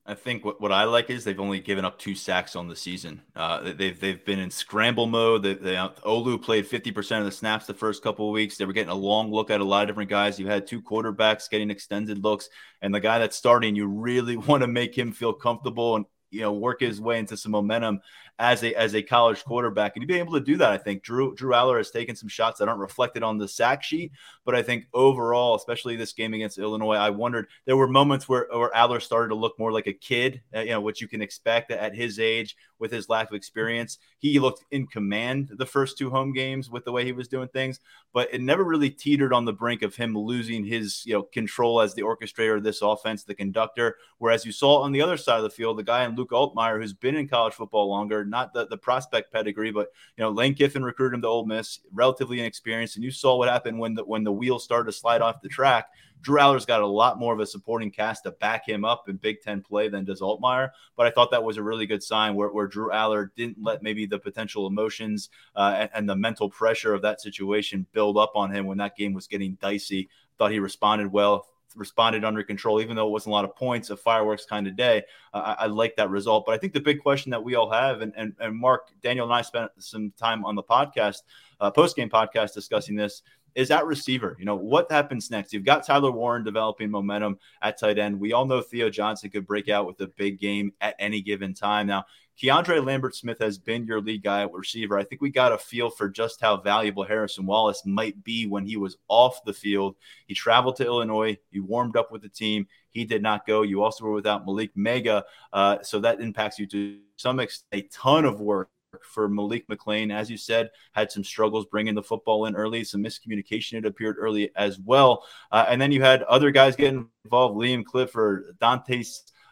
[0.07, 2.77] I think what, what I like is they've only given up two sacks on the
[2.77, 3.23] season.
[3.35, 5.43] Uh, they've they've been in scramble mode.
[5.43, 8.59] They, they, Olu played fifty percent of the snaps the first couple of weeks.
[8.59, 10.39] They were getting a long look at a lot of different guys.
[10.39, 12.51] You had two quarterbacks getting extended looks,
[12.83, 16.43] and the guy that's starting, you really want to make him feel comfortable and you
[16.43, 18.01] know work his way into some momentum
[18.39, 19.93] as a as a college quarterback.
[19.95, 22.29] And to be able to do that, I think Drew Drew Allar has taken some
[22.29, 24.13] shots that aren't reflected on the sack sheet.
[24.45, 28.49] But I think overall, especially this game against Illinois, I wondered there were moments where
[28.51, 31.23] where Allar started to look more like a kid, uh, you know, what you can
[31.23, 33.99] expect at his age with his lack of experience.
[34.19, 37.49] He looked in command the first two home games with the way he was doing
[37.49, 37.79] things,
[38.13, 41.81] but it never really teetered on the brink of him losing his you know control
[41.81, 43.97] as the orchestrator of this offense, the conductor.
[44.19, 46.81] Whereas you saw on the other side of the field, the guy in Luke Altmyer,
[46.81, 50.55] who's been in college football longer not the, the prospect pedigree, but you know, Lane
[50.55, 54.05] Kiffin recruited him to Ole Miss, relatively inexperienced, and you saw what happened when the
[54.05, 55.89] when the wheels started to slide off the track.
[56.25, 59.17] Drew Allar's got a lot more of a supporting cast to back him up in
[59.17, 60.71] Big Ten play than does Altmyer.
[60.97, 63.83] But I thought that was a really good sign where, where Drew Allar didn't let
[63.83, 68.33] maybe the potential emotions uh, and, and the mental pressure of that situation build up
[68.37, 70.09] on him when that game was getting dicey.
[70.39, 73.91] Thought he responded well responded under control, even though it wasn't a lot of points,
[73.91, 75.03] a fireworks kind of day.
[75.33, 76.45] Uh, I, I like that result.
[76.47, 79.27] But I think the big question that we all have, and, and, and Mark, Daniel,
[79.27, 81.23] and I spent some time on the podcast,
[81.61, 83.23] uh, post game podcast, discussing this
[83.55, 84.37] is at receiver.
[84.39, 85.53] You know, what happens next?
[85.53, 88.19] You've got Tyler Warren developing momentum at tight end.
[88.19, 91.55] We all know Theo Johnson could break out with a big game at any given
[91.55, 91.87] time.
[91.87, 92.05] Now,
[92.41, 94.99] Keandre Lambert Smith has been your lead guy at receiver.
[94.99, 98.67] I think we got a feel for just how valuable Harrison Wallace might be when
[98.67, 99.95] he was off the field.
[100.27, 102.67] He traveled to Illinois, he warmed up with the team.
[102.91, 103.63] He did not go.
[103.63, 105.25] You also were without Malik Mega.
[105.53, 107.67] Uh, so that impacts you to some extent.
[107.73, 108.71] A ton of work
[109.03, 110.13] for Malick McClain.
[110.13, 114.17] As you said, had some struggles bringing the football in early, some miscommunication it appeared
[114.19, 115.25] early as well.
[115.51, 119.03] Uh, and then you had other guys getting involved, Liam Clifford, Dante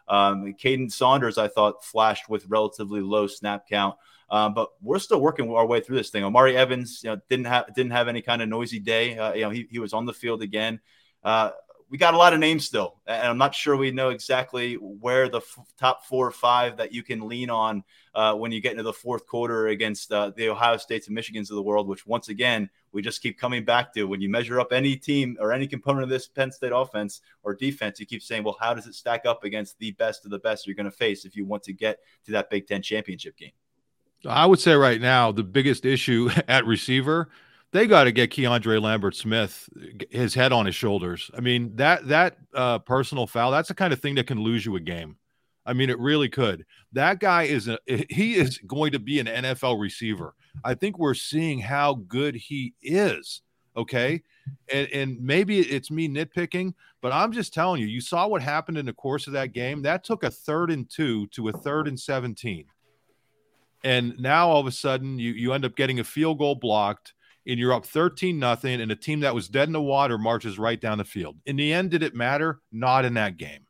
[0.08, 3.96] um, Kaden Saunders, I thought, flashed with relatively low snap count.
[4.30, 6.24] Um, but we're still working our way through this thing.
[6.24, 9.18] Omari Evans, you know, didn't have didn't have any kind of noisy day.
[9.18, 10.80] Uh, you know, he, he was on the field again.
[11.22, 11.50] Uh,
[11.92, 15.28] we got a lot of names still, and I'm not sure we know exactly where
[15.28, 18.70] the f- top four or five that you can lean on uh, when you get
[18.70, 21.86] into the fourth quarter against uh, the Ohio States and Michigans of the world.
[21.86, 25.36] Which once again we just keep coming back to when you measure up any team
[25.38, 28.72] or any component of this Penn State offense or defense, you keep saying, well, how
[28.72, 31.36] does it stack up against the best of the best you're going to face if
[31.36, 33.52] you want to get to that Big Ten championship game?
[34.26, 37.28] I would say right now the biggest issue at receiver
[37.72, 39.68] they got to get Keandre Lambert Smith
[40.10, 41.30] his head on his shoulders.
[41.36, 44.64] I mean that that uh, personal foul that's the kind of thing that can lose
[44.64, 45.16] you a game.
[45.66, 46.64] I mean it really could.
[46.92, 50.34] That guy is a he is going to be an NFL receiver.
[50.64, 53.42] I think we're seeing how good he is.
[53.74, 54.22] Okay.
[54.72, 58.76] And, and maybe it's me nitpicking, but I'm just telling you, you saw what happened
[58.76, 59.80] in the course of that game.
[59.82, 62.66] That took a third and two to a third and 17.
[63.84, 67.14] And now all of a sudden you, you end up getting a field goal blocked
[67.46, 70.58] and you're up 13 nothing and a team that was dead in the water marches
[70.58, 71.36] right down the field.
[71.46, 72.60] In the end did it matter?
[72.70, 73.66] Not in that game.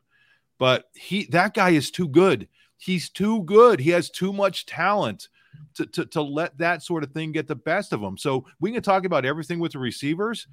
[0.59, 2.47] But he that guy is too good.
[2.77, 3.79] He's too good.
[3.79, 5.29] He has too much talent
[5.75, 8.17] to, to, to let that sort of thing get the best of him.
[8.17, 10.47] So we can talk about everything with the receivers.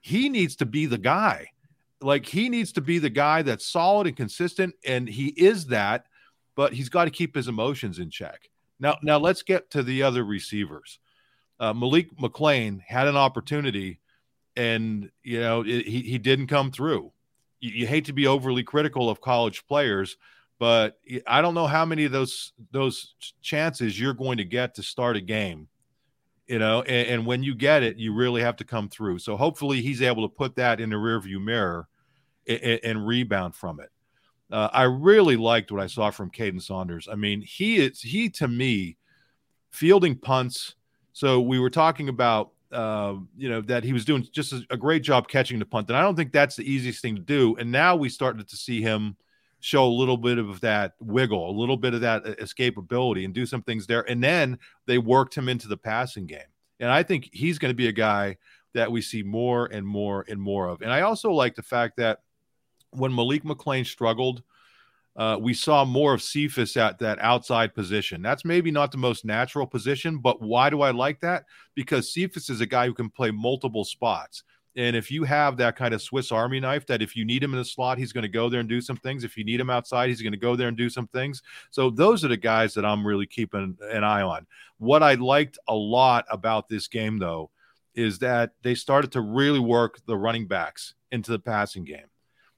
[0.00, 1.48] He needs to be the guy.
[2.00, 6.06] Like he needs to be the guy that's solid and consistent, and he is that,
[6.56, 8.48] but he's got to keep his emotions in check.
[8.80, 10.98] Now, now let's get to the other receivers
[11.62, 14.00] uh, Malick McClain had an opportunity,
[14.56, 17.12] and you know it, he he didn't come through.
[17.60, 20.16] You, you, hate to be overly critical of college players,
[20.58, 24.82] but I don't know how many of those those chances you're going to get to
[24.82, 25.68] start a game.
[26.48, 29.20] You know, and, and when you get it, you really have to come through.
[29.20, 31.86] So hopefully, he's able to put that in the rearview mirror
[32.48, 33.90] and, and rebound from it.
[34.50, 37.06] Uh, I really liked what I saw from Kaden Saunders.
[37.10, 38.96] I mean, he is he to me
[39.70, 40.74] fielding punts
[41.12, 44.76] so we were talking about, uh, you know, that he was doing just a, a,
[44.76, 47.56] great job catching the punt, and I don't think that's the easiest thing to do.
[47.56, 49.16] And now we started to see him
[49.60, 53.46] show a little bit of that wiggle, a little bit of that escapability, and do
[53.46, 54.08] some things there.
[54.10, 56.40] And then they worked him into the passing game,
[56.80, 58.38] and I think he's going to be a guy
[58.74, 60.80] that we see more and more and more of.
[60.80, 62.20] And I also like the fact that
[62.90, 64.42] when Malick McClain struggled
[65.16, 68.22] uh, we saw more of Cephas at that outside position.
[68.22, 71.44] That's maybe not the most natural position, but why do I like that?
[71.74, 74.42] Because Cephas is a guy who can play multiple spots.
[74.74, 77.52] And if you have that kind of Swiss Army knife, that if you need him
[77.52, 79.22] in the slot, he's going to go there and do some things.
[79.22, 81.42] If you need him outside, he's going to go there and do some things.
[81.70, 84.46] So those are the guys that I'm really keeping an eye on.
[84.78, 87.50] What I liked a lot about this game, though,
[87.94, 92.06] is that they started to really work the running backs into the passing game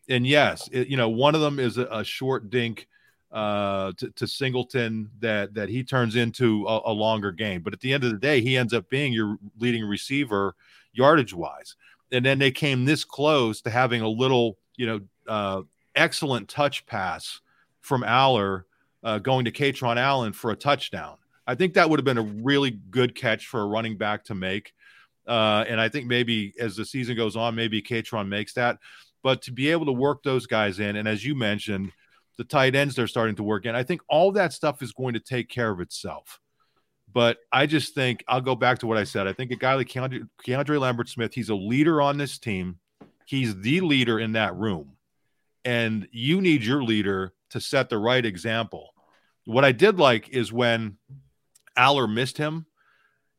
[0.09, 2.89] and yes, it, you know, one of them is a, a short dink
[3.33, 7.63] uh, to, to, Singleton that that he turns into a, a, longer game.
[7.63, 10.55] But at the end of the day, he ends up being your leading receiver
[10.93, 11.75] yardage wise.
[12.13, 15.63] And then they came this close to having a little, you know, uh,
[15.97, 17.41] excellent touch pass
[17.81, 18.65] from Allar
[19.03, 21.17] uh, going to Kaytron Allen for a touchdown.
[21.47, 24.35] I think that would have been a really good catch for a running back to
[24.35, 24.73] make.
[25.27, 28.79] Uh, and I think maybe as the season goes on, maybe Kaytron makes that.
[29.25, 31.91] But to be able to work those guys in, and as you mentioned,
[32.37, 35.15] the tight ends they're starting to work in, I think all that stuff is going
[35.15, 36.41] to take care of itself.
[37.11, 39.27] But I just think I'll go back to what I said.
[39.27, 42.79] I think a guy like Keandre, Keandre Lambert Smith, he's a leader on this team.
[43.25, 44.93] He's the leader in that room.
[45.65, 48.93] And you need your leader to set the right example.
[49.47, 50.99] What I did like is when
[51.79, 52.67] Allar missed him,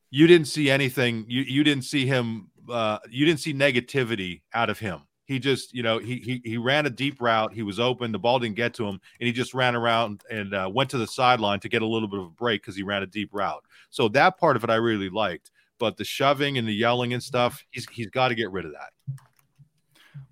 [0.10, 1.26] you didn't see anything.
[1.28, 2.50] You you didn't see him.
[2.68, 5.02] Uh, you didn't see negativity out of him.
[5.26, 7.52] He just, you know, he he he ran a deep route.
[7.54, 8.12] He was open.
[8.12, 11.00] The ball didn't get to him, and he just ran around and uh, went to
[11.00, 13.30] the sideline to get a little bit of a break because he ran a deep
[13.34, 13.64] route.
[13.90, 15.52] So that part of it I really liked.
[15.80, 18.74] But the shoving and the yelling and stuff, he's he's got to get rid of
[18.74, 18.92] that.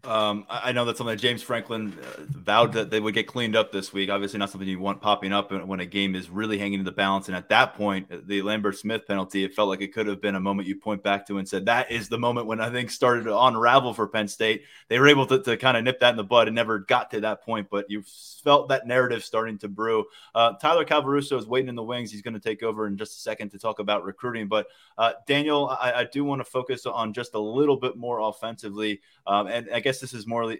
[0.06, 3.56] Um, I know that's something that James Franklin uh, vowed that they would get cleaned
[3.56, 4.10] up this week.
[4.10, 6.92] Obviously, not something you want popping up when a game is really hanging in the
[6.92, 7.28] balance.
[7.28, 10.20] And at that point, uh, the Lambert Smith penalty, it felt like it could have
[10.20, 12.70] been a moment you point back to and said, that is the moment when I
[12.70, 14.64] think started to unravel for Penn State.
[14.90, 17.12] They were able to, to kind of nip that in the bud and never got
[17.12, 18.04] to that point, but you
[18.44, 20.06] felt that narrative starting to brew.
[20.36, 22.12] Uh, Tyler Calvaruso is waiting in the wings.
[22.12, 24.48] He's going to take over in just a second to talk about recruiting.
[24.48, 24.68] But
[24.98, 29.02] uh, Daniel, I, I, do want to focus on just a little bit more offensively.
[29.26, 30.55] Um, and I guess this is more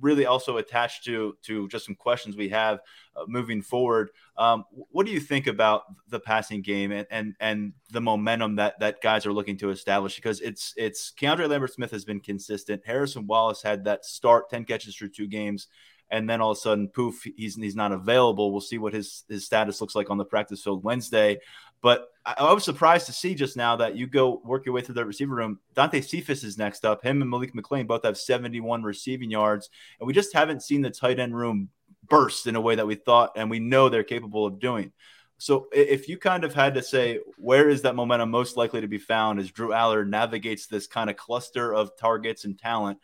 [0.00, 2.80] really also attached to to just some questions we have
[3.16, 4.10] uh, moving forward.
[4.36, 8.78] Um, what do you think about the passing game and, and and the momentum that
[8.80, 10.16] that guys are looking to establish?
[10.16, 12.82] Because it's it's Keandre Lambert Smith has been consistent.
[12.84, 15.68] Harrison Wallace had that start, ten catches through two games,
[16.10, 18.52] and then all of a sudden, poof, he's he's not available.
[18.52, 21.38] We'll see what his his status looks like on the practice field Wednesday.
[21.84, 24.80] But I, I, was surprised to see just now that you go work your way
[24.80, 25.60] through the receiver room.
[25.74, 27.02] Dante Cephas is next up.
[27.02, 29.68] Him and Malick McClain both have 71 receiving yards,
[30.00, 31.68] and we just haven't seen the tight end room
[32.08, 34.92] burst in a way that we thought and we know they're capable of doing.
[35.36, 38.88] So if you kind of had to say where is that momentum most likely to
[38.88, 42.98] be found as Drew Allar navigates this kind of cluster of targets and talent,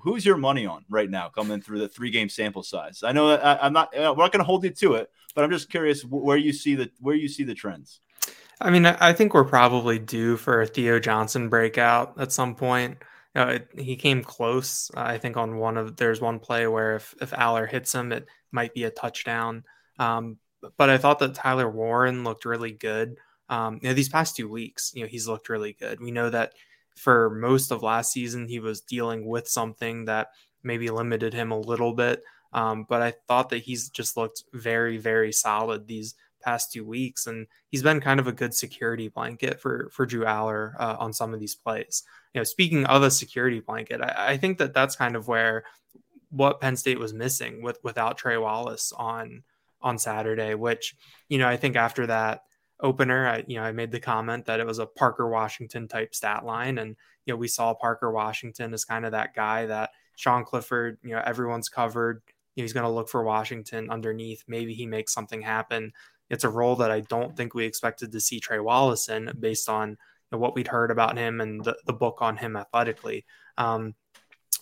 [0.00, 3.02] who's your money on right now coming through the three game sample size?
[3.02, 5.44] I know that I, am not we're not going to hold you to it, but
[5.44, 8.00] I'm just curious where you see the where you see the trends.
[8.60, 12.98] I mean, I think we're probably due for a Theo Johnson breakout at some point.
[13.34, 14.90] You know, it, he came close.
[14.96, 18.12] Uh, I think on one of there's one play where if if Allar hits him,
[18.12, 19.64] it might be a touchdown.
[19.98, 20.38] Um,
[20.76, 23.16] but I thought that Tyler Warren looked really good.
[23.48, 26.00] Um, you know, these past two weeks, you know, he's looked really good.
[26.00, 26.54] We know that
[26.94, 30.28] for most of last season, he was dealing with something that
[30.62, 32.22] maybe limited him a little bit.
[32.52, 37.26] Um, but I thought that he's just looked very, very solid these past two weeks,
[37.26, 41.12] and he's been kind of a good security blanket for for Drew Allar uh, on
[41.12, 42.04] some of these plays.
[42.32, 45.64] You know, speaking of a security blanket, I, I, think that that's kind of where
[46.30, 49.42] what Penn State was missing with without Trey Wallace on
[49.80, 50.54] on Saturday.
[50.54, 50.94] Which
[51.28, 52.42] you know, I think after that
[52.84, 56.14] opener, I you know I made the comment that it was a Parker Washington type
[56.14, 59.90] stat line, and you know we saw Parker Washington as kind of that guy that
[60.14, 62.22] Sean Clifford, you know, everyone's covered.
[62.54, 64.44] You know, he's going to look for Washington underneath.
[64.46, 65.92] Maybe he makes something happen
[66.30, 69.68] it's a role that I don't think we expected to see Trey Wallace in based
[69.68, 69.96] on you
[70.32, 73.24] know, what we'd heard about him and the, the book on him athletically.
[73.58, 73.94] Um,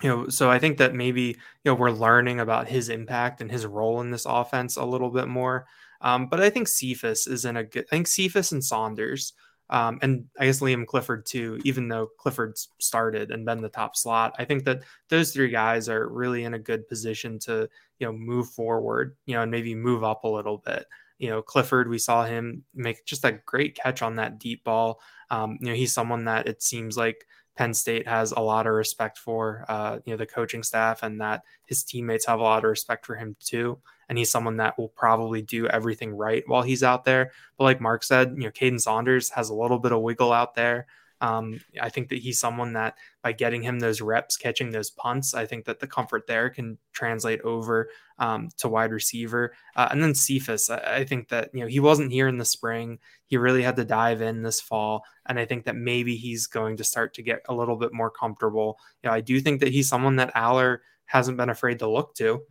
[0.03, 3.51] you know, so I think that maybe you know we're learning about his impact and
[3.51, 5.66] his role in this offense a little bit more.
[6.03, 7.86] Um, but I think Cephas is in a good.
[7.90, 9.32] I think Cephas and Saunders,
[9.70, 11.61] um, and I guess Liam Clifford too.
[11.64, 15.88] Even though Clifford's started and been the top slot, I think that those three guys
[15.88, 19.74] are really in a good position to you know move forward, you know, and maybe
[19.74, 20.86] move up a little bit
[21.22, 25.00] you know, Clifford, we saw him make just a great catch on that deep ball.
[25.30, 28.72] Um, you know, he's someone that it seems like Penn State has a lot of
[28.72, 32.64] respect for, uh, you know, the coaching staff and that his teammates have a lot
[32.64, 33.78] of respect for him too.
[34.12, 37.30] And he's someone that will probably do everything right while he's out there.
[37.56, 40.54] But like Mark said, you know, Kaden Saunders has a little bit of wiggle out
[40.54, 40.86] there.
[41.22, 45.32] Um, I think that he's someone that by getting him those reps, catching those punts,
[45.32, 47.88] I think that the comfort there can translate over
[48.18, 49.54] um, to wide receiver.
[49.74, 52.44] Uh, and then Cephas, I, I, think that you know he wasn't here in the
[52.44, 52.98] spring.
[53.28, 56.76] He really had to dive in this fall, and I think that maybe he's going
[56.76, 58.76] to start to get a little bit more comfortable.
[59.02, 62.14] You know, I do think that he's someone that Allar hasn't been afraid to look
[62.16, 62.42] to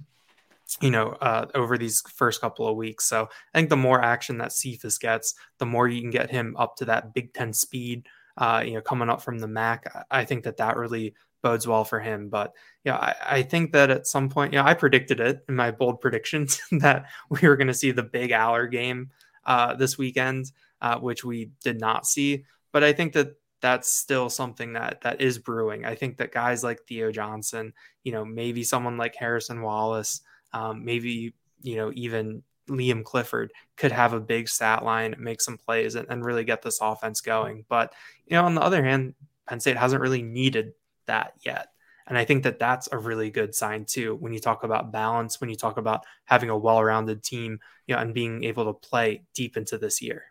[0.82, 3.06] you know, uh, over these first couple of weeks.
[3.06, 6.56] So I think the more action that Cephas gets, the more you can get him
[6.58, 8.08] up to that Big Ten speed
[8.38, 9.92] uh, you know, coming up from the MAC.
[10.10, 12.30] I think that that really bodes well for him.
[12.30, 12.54] But
[12.84, 16.02] yeah, I, I, think that at some point, yeah, I predicted it in my bold
[16.02, 19.10] predictions that we were going to see the big Allar game
[19.46, 20.52] uh, this weekend,
[20.82, 22.46] uh, which we did not see.
[22.72, 25.86] But I think that that's still something that that is brewing.
[25.86, 30.22] I think that guys like Theo Johnson, you know, maybe someone like Harrison Wallace,
[30.54, 35.58] um, maybe you know even Liam Clifford could have a big stat line, make some
[35.58, 37.66] plays, and, and really get this offense going.
[37.68, 37.93] But,
[38.26, 39.16] you know, on the other hand,
[39.47, 40.74] Penn State hasn't really needed
[41.06, 41.68] that yet.
[42.08, 44.16] And I think that that's a really good sign too.
[44.16, 48.02] When you talk about balance, when you talk about having a well-rounded team, you know,
[48.02, 50.26] and being able to play deep into this year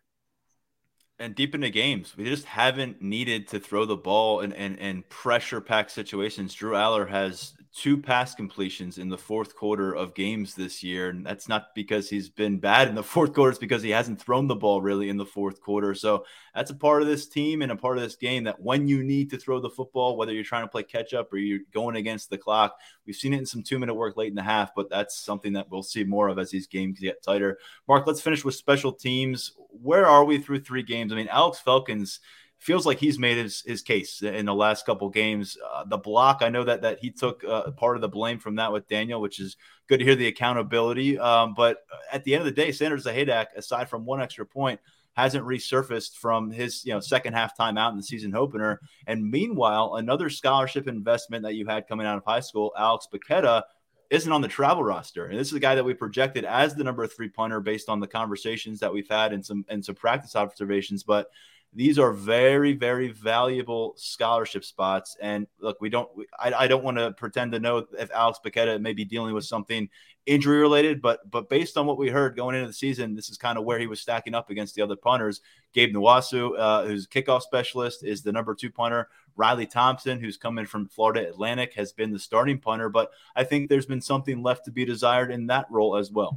[1.21, 2.17] and deep into games.
[2.17, 6.55] We just haven't needed to throw the ball in, in, in pressure packed situations.
[6.55, 11.11] Drew Allar has two pass completions in the fourth quarter of games this year.
[11.11, 14.21] And that's not because he's been bad in the fourth quarter, it's because he hasn't
[14.21, 15.95] thrown the ball really in the fourth quarter.
[15.95, 18.89] So that's a part of this team and a part of this game that when
[18.89, 21.61] you need to throw the football, whether you're trying to play catch up or you're
[21.73, 24.43] going against the clock, we've seen it in some two minute work late in the
[24.43, 27.59] half, but that's something that we'll see more of as these games get tighter.
[27.87, 29.53] Mark, let's finish with special teams.
[29.69, 31.13] Where are we through three games?
[31.13, 32.19] I mean, Alex Felkins
[32.61, 35.57] feels like he's made his, his case in the last couple games.
[35.73, 38.57] Uh, the block, I know that that he took uh, part of the blame from
[38.57, 39.57] that with Daniel, which is
[39.89, 41.19] good to hear the accountability.
[41.19, 41.79] Um, but
[42.13, 44.79] at the end of the day, Sanders Sahaydak, aside from one extra point,
[45.15, 48.79] hasn't resurfaced from his you know second half time out in the season opener.
[49.07, 53.63] And meanwhile, another scholarship investment that you had coming out of high school, Alex Bacchetta,
[54.11, 55.27] isn't on the travel roster.
[55.27, 58.01] And this is a guy that we projected as the number three punter based on
[58.01, 61.05] the conversations that we've had and some and some practice observations.
[61.05, 61.29] But
[61.73, 65.17] these are very, very valuable scholarship spots.
[65.21, 66.09] And look, we don't,
[66.39, 69.45] I, I don't want to pretend to know if Alex Bacchetta may be dealing with
[69.45, 69.89] something
[70.27, 73.39] injury related, but but based on what we heard going into the season, this is
[73.39, 75.41] kind of where he was stacking up against the other punters.
[75.73, 79.09] Gabe Nwosu, uh, who's kickoff specialist, is the number two punter.
[79.37, 83.69] Riley Thompson, who's coming from Florida Atlantic, has been the starting punter, but I think
[83.69, 86.37] there's been something left to be desired in that role as well.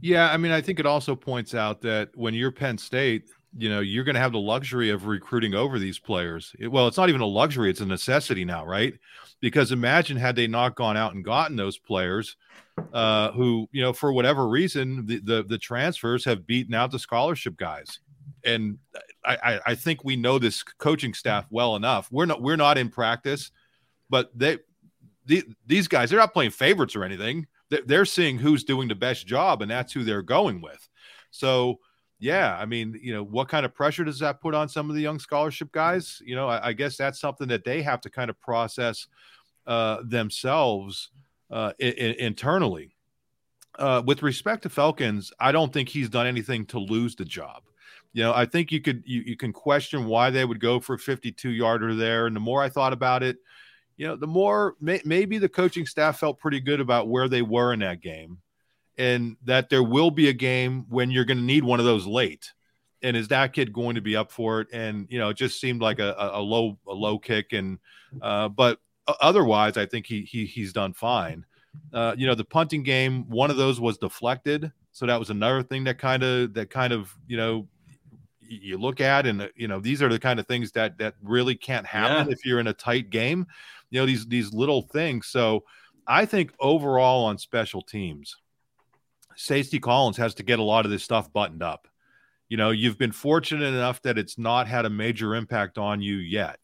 [0.00, 3.68] Yeah, I mean, I think it also points out that when you're Penn State, you
[3.68, 6.54] know you're going to have the luxury of recruiting over these players.
[6.58, 8.94] It, well it's not even a luxury it's a necessity now right?
[9.40, 12.36] Because imagine had they not gone out and gotten those players
[12.92, 16.98] uh, who you know for whatever reason the, the, the transfers have beaten out the
[16.98, 18.00] scholarship guys.
[18.44, 18.78] And
[19.24, 22.08] I, I think we know this coaching staff well enough.
[22.10, 23.50] We're not we're not in practice
[24.10, 24.58] but they
[25.26, 27.46] the, these guys they're not playing favorites or anything.
[27.70, 30.88] They're, they're seeing who's doing the best job and that's who they're going with.
[31.30, 31.78] So
[32.18, 34.96] yeah, I mean, you know, what kind of pressure does that put on some of
[34.96, 36.20] the young scholarship guys?
[36.24, 39.06] You know, I, I guess that's something that they have to kind of process
[39.66, 41.10] uh, themselves
[41.50, 42.94] uh, I- internally.
[43.78, 47.62] Uh, with respect to Felkins, I don't think he's done anything to lose the job.
[48.12, 50.94] You know, I think you could you, you can question why they would go for
[50.94, 52.26] a 52 yarder there.
[52.26, 53.36] And the more I thought about it,
[53.96, 57.42] you know, the more may, maybe the coaching staff felt pretty good about where they
[57.42, 58.38] were in that game
[58.98, 62.06] and that there will be a game when you're going to need one of those
[62.06, 62.52] late.
[63.02, 64.68] And is that kid going to be up for it?
[64.72, 67.78] And you know, it just seemed like a, a low a low kick, and
[68.20, 68.80] uh, but
[69.20, 71.46] otherwise, I think he he he's done fine.
[71.92, 75.62] Uh, you know, the punting game, one of those was deflected, so that was another
[75.62, 77.68] thing that kind of that kind of you know
[78.40, 81.54] you look at, and you know these are the kind of things that that really
[81.54, 82.32] can't happen yeah.
[82.32, 83.46] if you're in a tight game.
[83.90, 85.28] You know these these little things.
[85.28, 85.62] So
[86.08, 88.36] I think overall on special teams,
[89.38, 91.86] Stacy Collins has to get a lot of this stuff buttoned up.
[92.48, 96.16] You know, you've been fortunate enough that it's not had a major impact on you
[96.16, 96.58] yet.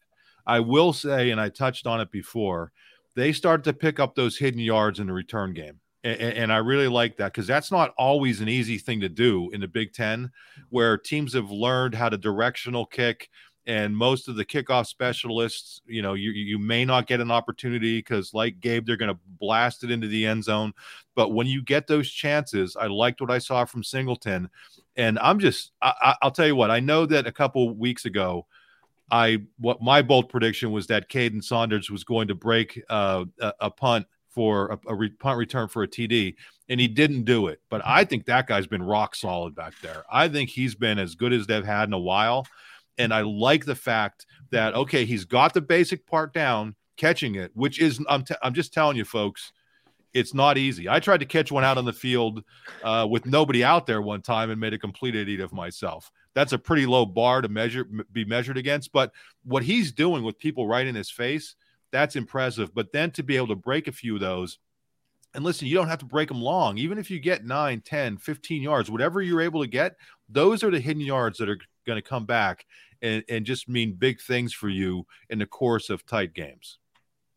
[0.45, 2.73] I will say, and I touched on it before,
[3.15, 5.79] they start to pick up those hidden yards in the return game.
[6.03, 9.49] And, and I really like that because that's not always an easy thing to do
[9.51, 10.29] in the Big Ten,
[10.69, 13.29] where teams have learned how to directional kick
[13.67, 17.97] and most of the kickoff specialists, you know, you you may not get an opportunity
[17.97, 20.73] because, like Gabe, they're going to blast it into the end zone.
[21.15, 24.49] But when you get those chances, I liked what I saw from Singleton,
[24.95, 28.45] and I'm just, I, will tell you what, I know that a couple weeks ago,
[29.11, 33.53] I what my bold prediction was that Kaden Saunders was going to break uh, a,
[33.61, 36.35] a, punt for a, a re, punt return for a TD,
[36.69, 37.61] and he didn't do it.
[37.69, 40.03] But I think that guy's been rock solid back there.
[40.11, 42.45] I think he's been as good as they've had in a while.
[42.97, 47.51] And I like the fact that, okay, he's got the basic part down, catching it,
[47.53, 49.51] which is, I'm, t- I'm just telling you, folks,
[50.13, 50.87] it's not easy.
[50.87, 52.43] I tried to catch one out on the field
[52.83, 56.09] uh, with nobody out there one time and made a complete idiot of myself.
[56.33, 58.93] That's a pretty low bar to measure, be measured against.
[58.93, 59.11] But
[59.43, 61.55] what he's doing with people right in his face,
[61.91, 62.73] that's impressive.
[62.73, 64.57] But then to be able to break a few of those,
[65.33, 66.77] and listen, you don't have to break them long.
[66.77, 69.97] Even if you get 9, 10, 15 yards, whatever you're able to get,
[70.29, 72.65] those are the hidden yards that are going to come back
[73.01, 76.77] and, and just mean big things for you in the course of tight games.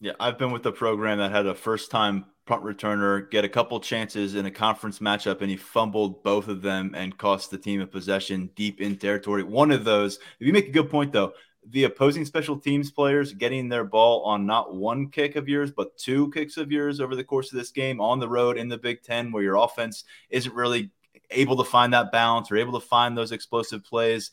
[0.01, 3.49] Yeah, I've been with the program that had a first time punt returner get a
[3.49, 7.59] couple chances in a conference matchup and he fumbled both of them and cost the
[7.59, 9.43] team a possession deep in territory.
[9.43, 11.33] One of those, if you make a good point though,
[11.71, 15.97] the opposing special teams players getting their ball on not one kick of yours, but
[15.99, 18.79] two kicks of yours over the course of this game on the road in the
[18.79, 20.91] Big Ten, where your offense isn't really
[21.31, 24.31] able to find that balance or able to find those explosive plays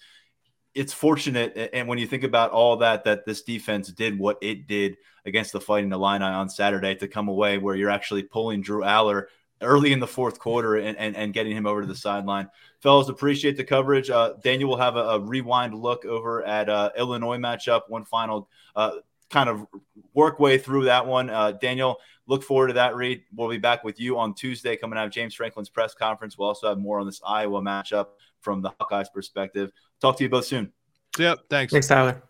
[0.75, 4.67] it's fortunate, and when you think about all that, that this defense did what it
[4.67, 8.83] did against the Fighting Illini on Saturday to come away where you're actually pulling Drew
[8.83, 9.27] Allar
[9.61, 12.49] early in the fourth quarter and, and, and getting him over to the sideline.
[12.81, 14.09] Fellas, appreciate the coverage.
[14.09, 17.83] Uh, Daniel will have a, a, rewind look over at uh, Illinois matchup.
[17.87, 18.97] One final uh,
[19.29, 19.65] kind of
[20.13, 21.29] work way through that one.
[21.29, 23.23] Uh, Daniel, look forward to that read.
[23.35, 26.37] We'll be back with you on Tuesday coming out of James Franklin's press conference.
[26.37, 28.07] We'll also have more on this Iowa matchup
[28.41, 29.71] from the Hawkeyes perspective.
[30.01, 30.71] Talk to you both soon.
[31.17, 31.39] Yep.
[31.49, 31.71] Thanks.
[31.71, 32.21] Thanks, Tyler.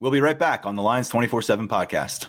[0.00, 2.28] We'll be right back on the Lions 24 7 podcast.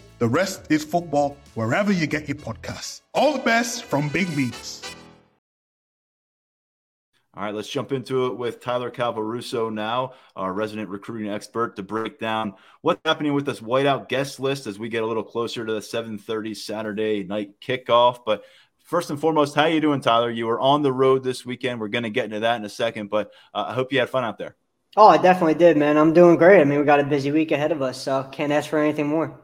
[0.21, 3.01] The Rest is Football wherever you get your podcasts.
[3.15, 4.83] All the best from Big Meats.
[7.33, 11.81] All right, let's jump into it with Tyler Calvaruso now, our resident recruiting expert, to
[11.81, 15.65] break down what's happening with this whiteout guest list as we get a little closer
[15.65, 18.19] to the 7:30 Saturday night kickoff.
[18.23, 18.43] But
[18.83, 20.29] first and foremost, how you doing, Tyler?
[20.29, 21.79] You were on the road this weekend.
[21.79, 24.11] We're going to get into that in a second, but uh, I hope you had
[24.11, 24.55] fun out there.
[24.95, 25.97] Oh, I definitely did, man.
[25.97, 26.61] I'm doing great.
[26.61, 29.07] I mean, we got a busy week ahead of us, so can't ask for anything
[29.07, 29.41] more.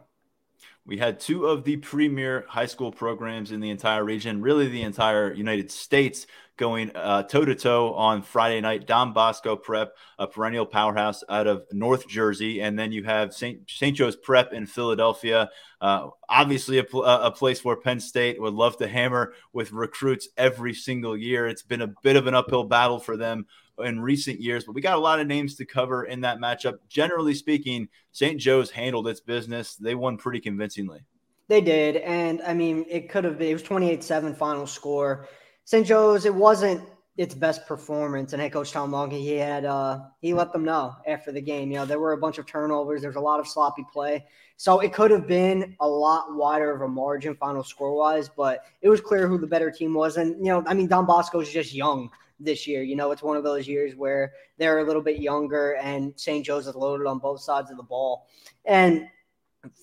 [0.88, 4.84] We had two of the premier high school programs in the entire region, really the
[4.84, 6.26] entire United States,
[6.56, 8.88] going toe to toe on Friday night.
[8.88, 13.68] Don Bosco Prep, a perennial powerhouse out of North Jersey, and then you have St.
[13.68, 15.50] Joe's Prep in Philadelphia.
[15.82, 20.74] Uh, obviously, a, a, place where Penn State would love to hammer with recruits every
[20.74, 21.48] single year.
[21.48, 23.46] It's been a bit of an uphill battle for them
[23.80, 26.80] in recent years, but we got a lot of names to cover in that matchup.
[26.90, 28.40] Generally speaking, St.
[28.40, 29.76] Joe's handled its business.
[29.76, 31.02] They won pretty convincingly.
[31.48, 31.98] They did.
[31.98, 35.28] And I mean, it could have been, it was 28 7 final score.
[35.64, 35.86] St.
[35.86, 36.82] Joe's, it wasn't
[37.18, 38.34] its best performance.
[38.34, 41.72] And head coach Tom Lang, he had, uh, he let them know after the game.
[41.72, 44.26] You know, there were a bunch of turnovers, there's a lot of sloppy play.
[44.58, 48.66] So it could have been a lot wider of a margin final score wise, but
[48.82, 50.18] it was clear who the better team was.
[50.18, 52.10] And, you know, I mean, Don Bosco is just young
[52.40, 52.84] this year.
[52.84, 56.46] You know, it's one of those years where they're a little bit younger and St.
[56.46, 58.28] Joe's is loaded on both sides of the ball.
[58.66, 59.08] And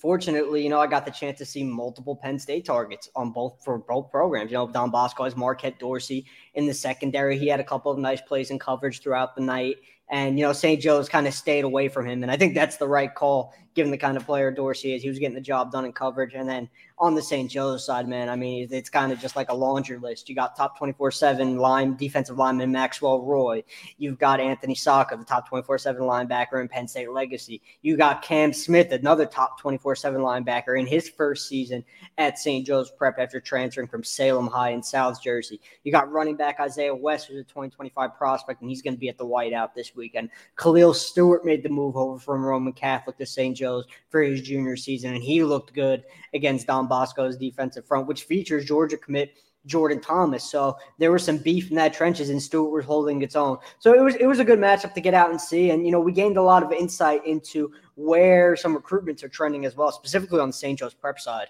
[0.01, 3.63] fortunately, you know, I got the chance to see multiple Penn State targets on both
[3.65, 4.51] for both programs.
[4.51, 7.39] You know, Don Bosco has Marquette Dorsey in the secondary.
[7.39, 9.77] He had a couple of nice plays and coverage throughout the night.
[10.11, 10.81] And, you know, St.
[10.81, 12.23] Joe's kind of stayed away from him.
[12.23, 15.03] And I think that's the right call, given the kind of player Dorsey is.
[15.03, 16.35] He was getting the job done in coverage.
[16.35, 16.69] And then
[16.99, 17.51] on the St.
[17.51, 20.29] Joe's side, man, I mean, it's kind of just like a laundry list.
[20.29, 23.65] You got top 24 7 line defensive lineman Maxwell Roy.
[23.99, 27.61] You've got Anthony Sacca, the top 24 7 linebacker in Penn State Legacy.
[27.83, 31.85] You got Cam Smith, another top 24 7 linebacker in his first season
[32.17, 32.65] at St.
[32.65, 35.61] Joe's Prep after transferring from Salem High in South Jersey.
[35.83, 39.09] You got running back Isaiah West, who's a 2025 prospect, and he's going to be
[39.09, 40.31] at the whiteout this weekend.
[40.57, 43.57] Khalil Stewart made the move over from Roman Catholic to St.
[43.57, 43.64] Joe's
[44.09, 48.65] for his junior season, and he looked good against Don Bosco's defensive front, which features
[48.65, 49.35] Georgia commit
[49.67, 50.45] Jordan Thomas.
[50.45, 53.59] So there was some beef in that trenches, and Stewart was holding its own.
[53.79, 55.71] So it was it was a good matchup to get out and see.
[55.71, 59.65] And you know, we gained a lot of insight into where some recruitments are trending
[59.65, 60.79] as well, specifically on the St.
[60.79, 61.49] Joe's prep side.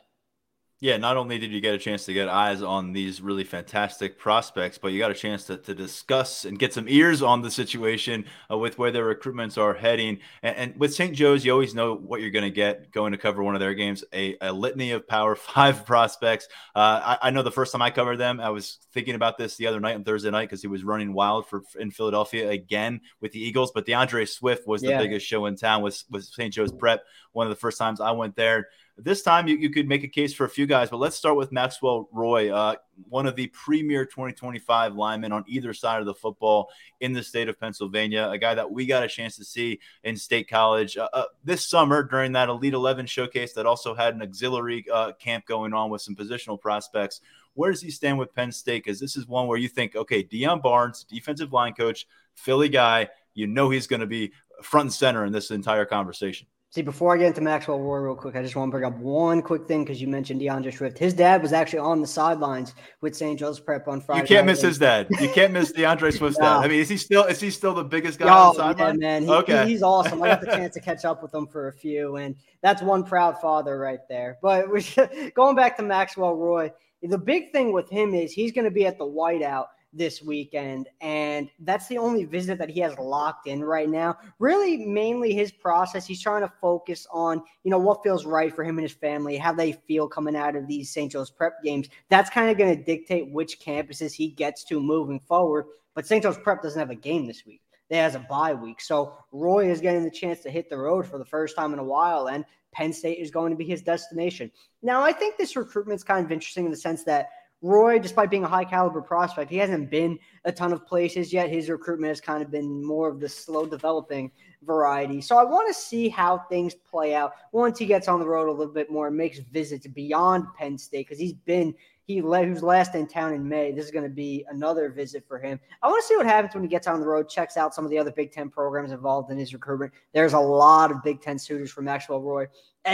[0.85, 4.19] Yeah, not only did you get a chance to get eyes on these really fantastic
[4.19, 7.51] prospects, but you got a chance to, to discuss and get some ears on the
[7.51, 10.19] situation uh, with where their recruitments are heading.
[10.43, 11.15] And, and with St.
[11.15, 13.73] Joe's, you always know what you're going to get going to cover one of their
[13.73, 16.49] games a, a litany of Power Five prospects.
[16.77, 19.57] Uh, I, I, know the first time I covered them, I was thinking about this
[19.57, 23.01] the other night on Thursday night because he was running wild for in Philadelphia again
[23.23, 23.73] with the Eagles.
[23.75, 24.99] But D'Andre Swift was the yeah.
[24.99, 26.53] biggest show in town with, with St.
[26.53, 27.05] Joe's Prep.
[27.33, 30.09] One of the first times I went there this time you, you could make a
[30.09, 32.77] case for a few guys, but let's start with Maxwell Roy, uh,
[33.09, 36.71] one of the premier 2025 linemen on either side of the football
[37.01, 40.17] in the state of Pennsylvania, a guy that we got a chance to see in
[40.17, 44.23] state college uh, uh, this summer during that Elite 11 showcase that also had an
[44.23, 47.21] auxiliary uh, camp going on with some positional prospects.
[47.55, 48.85] Where does he stand with Penn State?
[48.85, 53.09] Because this is one where you think, okay, Deion Barnes, defensive line coach, Philly guy,
[53.35, 54.33] you know he's going to be
[54.63, 56.47] front and center in this entire conversation.
[56.75, 58.99] See, before I get into Maxwell Roy real quick, I just want to bring up
[58.99, 60.99] one quick thing because you mentioned D'Andre Swift.
[60.99, 63.39] His dad was actually on the sidelines with St.
[63.39, 64.23] Joe's Prep on Friday.
[64.23, 65.07] You can't miss his dad.
[65.21, 66.57] You can't miss D'Andre Swift's dad.
[66.65, 69.01] I mean, is he still is he still the biggest guy oh, on the sideline?
[69.01, 69.23] Yeah, man.
[69.23, 70.21] He, okay, he's awesome.
[70.21, 73.05] I got the chance to catch up with him for a few, and that's one
[73.05, 74.39] proud father right there.
[74.43, 74.67] But
[75.35, 76.73] going back to Maxwell Roy,
[77.05, 79.67] the big thing with him is he's going to be at the whiteout
[79.97, 80.89] this weekend.
[81.01, 84.17] And that's the only visit that he has locked in right now.
[84.39, 86.07] Really, mainly his process.
[86.07, 89.37] He's trying to focus on, you know, what feels right for him and his family,
[89.37, 91.11] how they feel coming out of these St.
[91.11, 91.89] Joe's prep games.
[92.09, 95.67] That's kind of going to dictate which campuses he gets to moving forward.
[95.95, 96.23] But St.
[96.23, 97.61] Joe's prep doesn't have a game this week.
[97.89, 98.81] They has a bye week.
[98.81, 101.79] So Roy is getting the chance to hit the road for the first time in
[101.79, 102.29] a while.
[102.29, 104.51] And Penn State is going to be his destination.
[104.83, 107.29] Now, I think this recruitment is kind of interesting in the sense that
[107.65, 111.49] Roy, despite being a high caliber prospect, he hasn't been a ton of places yet.
[111.49, 114.31] His recruitment has kind of been more of the slow developing
[114.65, 115.23] variety.
[115.23, 118.51] So I want to see how things play out once he gets on the road
[118.51, 121.75] a little bit more and makes visits beyond Penn State because he's been
[122.07, 123.73] he who's last in town in May.
[123.73, 125.59] This is going to be another visit for him.
[125.83, 127.85] I want to see what happens when he gets on the road, checks out some
[127.85, 129.93] of the other Big Ten programs involved in his recruitment.
[130.13, 132.47] There's a lot of Big Ten suitors for Maxwell Roy.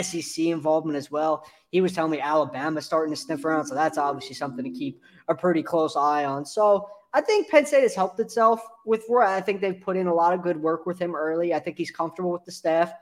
[0.03, 1.45] SEC involvement as well.
[1.73, 5.03] He was telling me Alabama starting to sniff around, so that's obviously something to keep
[5.29, 6.47] a pretty close eye on.
[6.47, 9.25] So I think Penn State has helped itself with Roy.
[9.25, 11.53] I think they've put in a lot of good work with him early.
[11.53, 12.93] I think he's comfortable with the staff.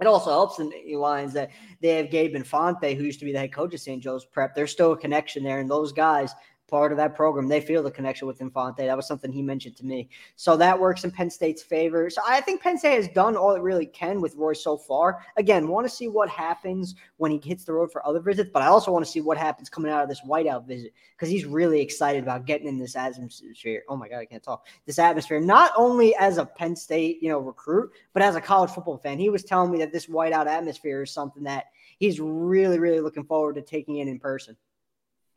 [0.00, 3.32] It also helps in the lines that they have Gabe Infante, who used to be
[3.32, 4.02] the head coach of St.
[4.02, 4.54] Joe's Prep.
[4.54, 6.34] There's still a connection there, and those guys
[6.68, 7.48] part of that program.
[7.48, 8.86] They feel the connection with Infante.
[8.86, 10.08] That was something he mentioned to me.
[10.34, 12.10] So that works in Penn State's favor.
[12.10, 15.24] So I think Penn State has done all it really can with Roy so far.
[15.36, 18.62] Again, want to see what happens when he hits the road for other visits, but
[18.62, 21.44] I also want to see what happens coming out of this whiteout visit because he's
[21.44, 23.84] really excited about getting in this atmosphere.
[23.88, 24.66] Oh my God, I can't talk.
[24.86, 28.70] This atmosphere, not only as a Penn State, you know, recruit, but as a college
[28.70, 29.18] football fan.
[29.18, 31.66] He was telling me that this whiteout atmosphere is something that
[31.98, 34.56] he's really, really looking forward to taking in in person.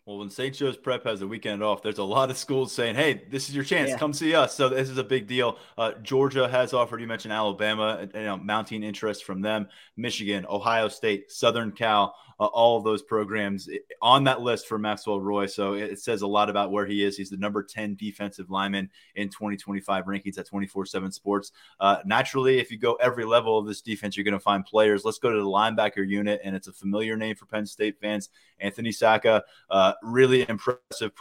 [0.09, 0.55] Well, when St.
[0.55, 3.53] Joe's Prep has a weekend off, there's a lot of schools saying, "Hey, this is
[3.53, 3.91] your chance.
[3.91, 3.97] Yeah.
[3.99, 5.59] Come see us." So this is a big deal.
[5.77, 6.99] Uh, Georgia has offered.
[6.99, 9.67] You mentioned Alabama, you know, mounting interest from them.
[9.95, 13.69] Michigan, Ohio State, Southern Cal uh, all of those programs
[14.01, 15.45] on that list for Maxwell Roy.
[15.45, 17.17] So it says a lot about where he is.
[17.17, 21.51] He's the number 10 defensive lineman in 2025 rankings at 24 7 sports.
[21.79, 25.03] Uh, naturally, if you go every level of this defense, you're going to find players.
[25.03, 28.29] Let's go to the linebacker unit, and it's a familiar name for Penn State fans.
[28.59, 31.11] Anthony Sacca, uh, really impressive.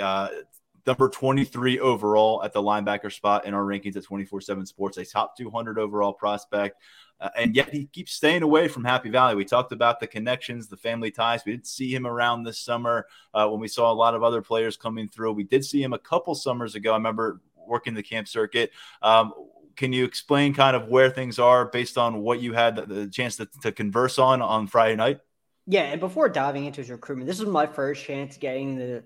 [0.00, 0.28] Uh,
[0.86, 5.04] number 23 overall at the linebacker spot in our rankings at 24 7 Sports, a
[5.04, 6.80] top 200 overall prospect.
[7.20, 9.34] Uh, and yet he keeps staying away from Happy Valley.
[9.34, 11.44] We talked about the connections, the family ties.
[11.44, 14.42] We didn't see him around this summer uh, when we saw a lot of other
[14.42, 15.32] players coming through.
[15.32, 16.92] We did see him a couple summers ago.
[16.92, 18.72] I remember working the camp circuit.
[19.00, 19.32] Um,
[19.76, 23.06] can you explain kind of where things are based on what you had the, the
[23.08, 25.20] chance to, to converse on on Friday night?
[25.66, 29.02] Yeah, and before diving into his recruitment, this was my first chance getting the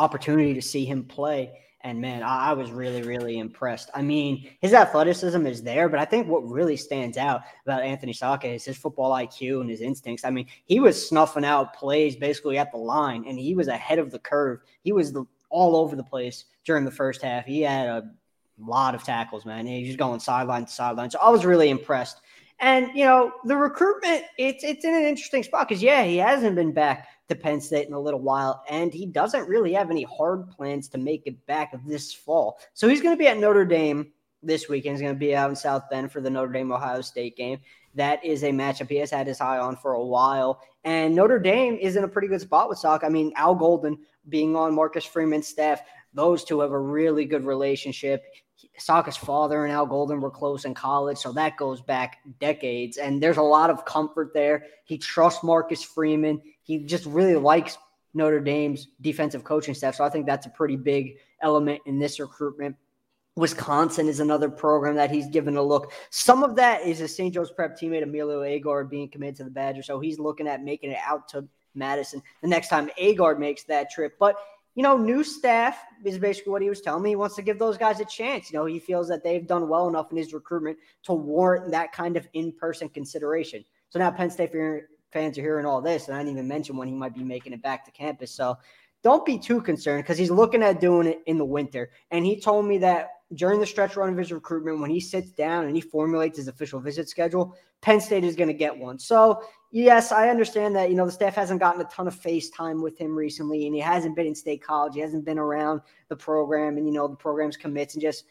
[0.00, 1.52] opportunity to see him play.
[1.82, 3.90] And man, I, was really, really impressed.
[3.94, 8.12] I mean, his athleticism is there, but I think what really stands out about Anthony
[8.12, 10.24] Sacca is his football IQ and his instincts.
[10.24, 13.98] I mean, he was snuffing out plays basically at the line, and he was ahead
[13.98, 14.60] of the curve.
[14.82, 17.46] He was the, all over the place during the first half.
[17.46, 18.10] He had a
[18.58, 19.66] lot of tackles, man.
[19.66, 21.10] He was going sideline to sideline.
[21.10, 22.20] So I was really impressed.
[22.58, 26.56] And you know, the recruitment, it's it's in an interesting spot because yeah, he hasn't
[26.56, 30.02] been back to Penn State in a little while, and he doesn't really have any
[30.02, 32.58] hard plans to make it back this fall.
[32.74, 34.12] So he's going to be at Notre Dame
[34.42, 34.96] this weekend.
[34.96, 37.58] He's going to be out in South Bend for the Notre Dame Ohio State game.
[37.94, 40.60] That is a matchup he has had his eye on for a while.
[40.84, 43.02] And Notre Dame is in a pretty good spot with Sock.
[43.04, 45.82] I mean, Al Golden being on Marcus Freeman's staff,
[46.14, 48.24] those two have a really good relationship.
[48.80, 52.96] Sacca's father and Al Golden were close in college, so that goes back decades.
[52.96, 54.64] And there's a lot of comfort there.
[54.84, 56.40] He trusts Marcus Freeman.
[56.62, 57.76] He just really likes
[58.14, 59.94] Notre Dame's defensive coaching staff.
[59.94, 62.76] So I think that's a pretty big element in this recruitment.
[63.36, 65.92] Wisconsin is another program that he's given a look.
[66.10, 67.32] Some of that is a St.
[67.32, 69.82] Joe's prep teammate Emilio Agard being committed to the Badger.
[69.82, 73.90] So he's looking at making it out to Madison the next time Agard makes that
[73.90, 74.16] trip.
[74.18, 74.36] But
[74.80, 77.10] you know, new staff is basically what he was telling me.
[77.10, 78.50] He wants to give those guys a chance.
[78.50, 81.92] You know, he feels that they've done well enough in his recruitment to warrant that
[81.92, 83.62] kind of in person consideration.
[83.90, 84.52] So now Penn State
[85.12, 87.52] fans are hearing all this, and I didn't even mention when he might be making
[87.52, 88.30] it back to campus.
[88.30, 88.56] So
[89.02, 91.90] don't be too concerned because he's looking at doing it in the winter.
[92.10, 95.30] And he told me that during the stretch run of his recruitment, when he sits
[95.30, 98.98] down and he formulates his official visit schedule, Penn State is going to get one.
[98.98, 102.50] So, yes, I understand that, you know, the staff hasn't gotten a ton of face
[102.50, 104.94] time with him recently, and he hasn't been in state college.
[104.94, 108.24] He hasn't been around the program and, you know, the program's commits and just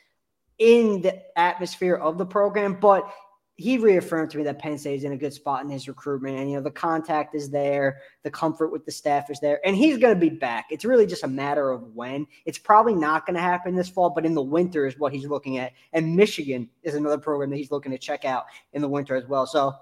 [0.57, 2.77] in the atmosphere of the program.
[2.79, 3.09] But
[3.55, 6.37] he reaffirmed to me that Penn State is in a good spot in his recruitment.
[6.37, 9.75] And, you know, the contact is there, the comfort with the staff is there, and
[9.75, 10.67] he's going to be back.
[10.69, 12.25] It's really just a matter of when.
[12.45, 15.25] It's probably not going to happen this fall, but in the winter is what he's
[15.25, 15.73] looking at.
[15.91, 19.27] And Michigan is another program that he's looking to check out in the winter as
[19.27, 19.45] well.
[19.45, 19.75] So,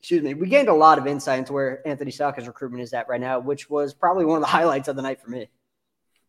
[0.00, 3.08] excuse me, we gained a lot of insight into where Anthony Sacca's recruitment is at
[3.08, 5.48] right now, which was probably one of the highlights of the night for me.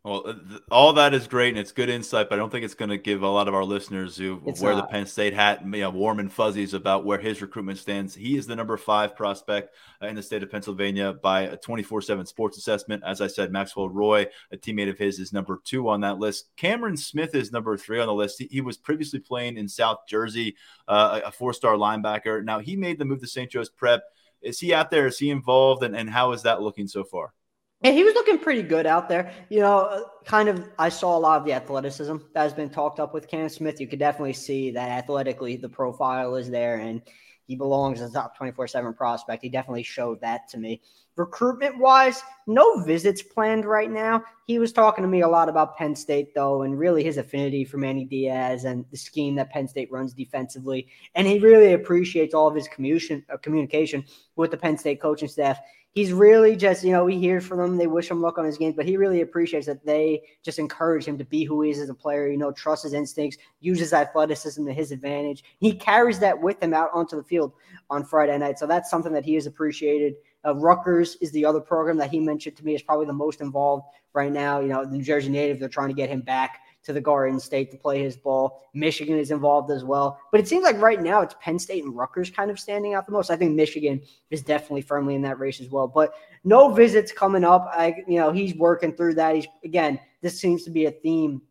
[0.06, 2.74] Well, uh, all that is great and it's good insight, but I don't think it's
[2.74, 4.88] going to give a lot of our listeners who it's wear not.
[4.88, 8.16] the Penn State hat you know, warm and fuzzies about where his recruitment stands.
[8.16, 12.02] He is the number five prospect uh, in the state of Pennsylvania by a 24
[12.02, 13.04] 7 sports assessment.
[13.06, 16.48] As I said, Maxwell Roy, a teammate of his, is number two on that list.
[16.56, 18.40] Cameron Smith is number three on the list.
[18.40, 20.56] He, he was previously playing in South Jersey,
[20.88, 22.42] uh, a four star linebacker.
[22.46, 23.52] Now he made the move to St.
[23.52, 24.04] Joe's Prep.
[24.42, 25.08] Is he out there?
[25.08, 25.84] Is he involved?
[25.84, 27.34] And, and how is that looking so far?
[27.82, 29.32] And he was looking pretty good out there.
[29.50, 32.70] You know, uh, kind of, I saw a lot of the athleticism that has been
[32.70, 33.80] talked up with Cam Smith.
[33.80, 37.02] You could definitely see that athletically the profile is there and
[37.50, 39.42] he belongs as a top 24 7 prospect.
[39.42, 40.82] He definitely showed that to me.
[41.16, 44.24] Recruitment wise, no visits planned right now.
[44.46, 47.66] He was talking to me a lot about Penn State, though, and really his affinity
[47.66, 50.88] for Manny Diaz and the scheme that Penn State runs defensively.
[51.16, 54.06] And he really appreciates all of his communication, uh, communication
[54.36, 55.60] with the Penn State coaching staff
[55.94, 58.58] he's really just, you know, we hear from him, they wish him luck on his
[58.58, 61.80] games, but he really appreciates that they just encourage him to be who he is
[61.80, 65.44] as a player, you know, trust his instincts, uses athleticism to his advantage.
[65.60, 67.54] He carries that with him out onto the field
[67.90, 68.60] on Friday night.
[68.60, 70.14] So that's something that he has appreciated.
[70.46, 73.42] Uh, Rutgers is the other program that he mentioned to me is probably the most
[73.42, 74.60] involved right now.
[74.60, 77.40] You know, the New Jersey native, they're trying to get him back to the Garden
[77.40, 78.70] State to play his ball.
[78.74, 80.20] Michigan is involved as well.
[80.32, 83.06] But it seems like right now it's Penn State and Rutgers kind of standing out
[83.06, 83.30] the most.
[83.30, 85.88] I think Michigan is definitely firmly in that race as well.
[85.88, 86.14] But
[86.44, 87.70] no visits coming up.
[87.72, 89.36] I you know, he's working through that.
[89.36, 91.42] He's again, this seems to be a theme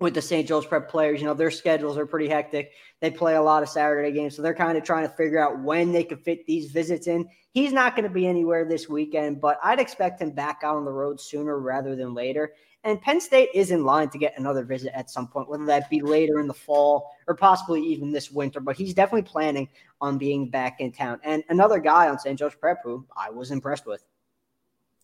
[0.00, 0.46] with the St.
[0.46, 1.20] Joe's Prep players.
[1.20, 2.72] You know, their schedules are pretty hectic.
[3.00, 4.36] They play a lot of Saturday games.
[4.36, 7.28] So they're kind of trying to figure out when they could fit these visits in.
[7.52, 10.84] He's not going to be anywhere this weekend, but I'd expect him back out on
[10.84, 12.52] the road sooner rather than later.
[12.84, 15.88] And Penn State is in line to get another visit at some point, whether that
[15.88, 18.60] be later in the fall or possibly even this winter.
[18.60, 19.68] But he's definitely planning
[20.02, 21.18] on being back in town.
[21.24, 22.38] And another guy on St.
[22.38, 24.04] Joe's Prep who I was impressed with.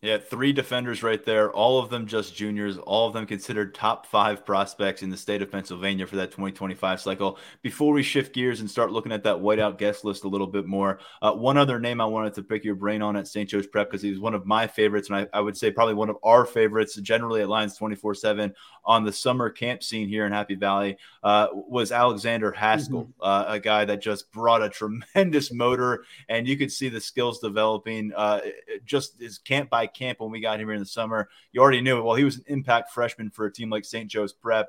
[0.03, 4.07] Yeah, three defenders right there, all of them just juniors, all of them considered top
[4.07, 7.39] five prospects in the state of Pennsylvania for that 2025 cycle.
[7.61, 10.65] Before we shift gears and start looking at that whiteout guest list a little bit
[10.65, 13.47] more, uh, one other name I wanted to pick your brain on at St.
[13.47, 15.93] Joe's Prep because he was one of my favorites, and I, I, would say probably
[15.93, 18.55] one of our favorites generally at Lions 24 7
[18.87, 23.23] on the summer camp scene here in Happy Valley uh, was Alexander Haskell, mm-hmm.
[23.23, 27.39] uh, a guy that just brought a tremendous motor, and you could see the skills
[27.41, 28.41] developing uh,
[28.87, 31.29] just his camp by camp when we got him here in the summer.
[31.53, 32.03] You already knew it.
[32.03, 34.11] Well, he was an impact freshman for a team like St.
[34.11, 34.69] Joe's Prep.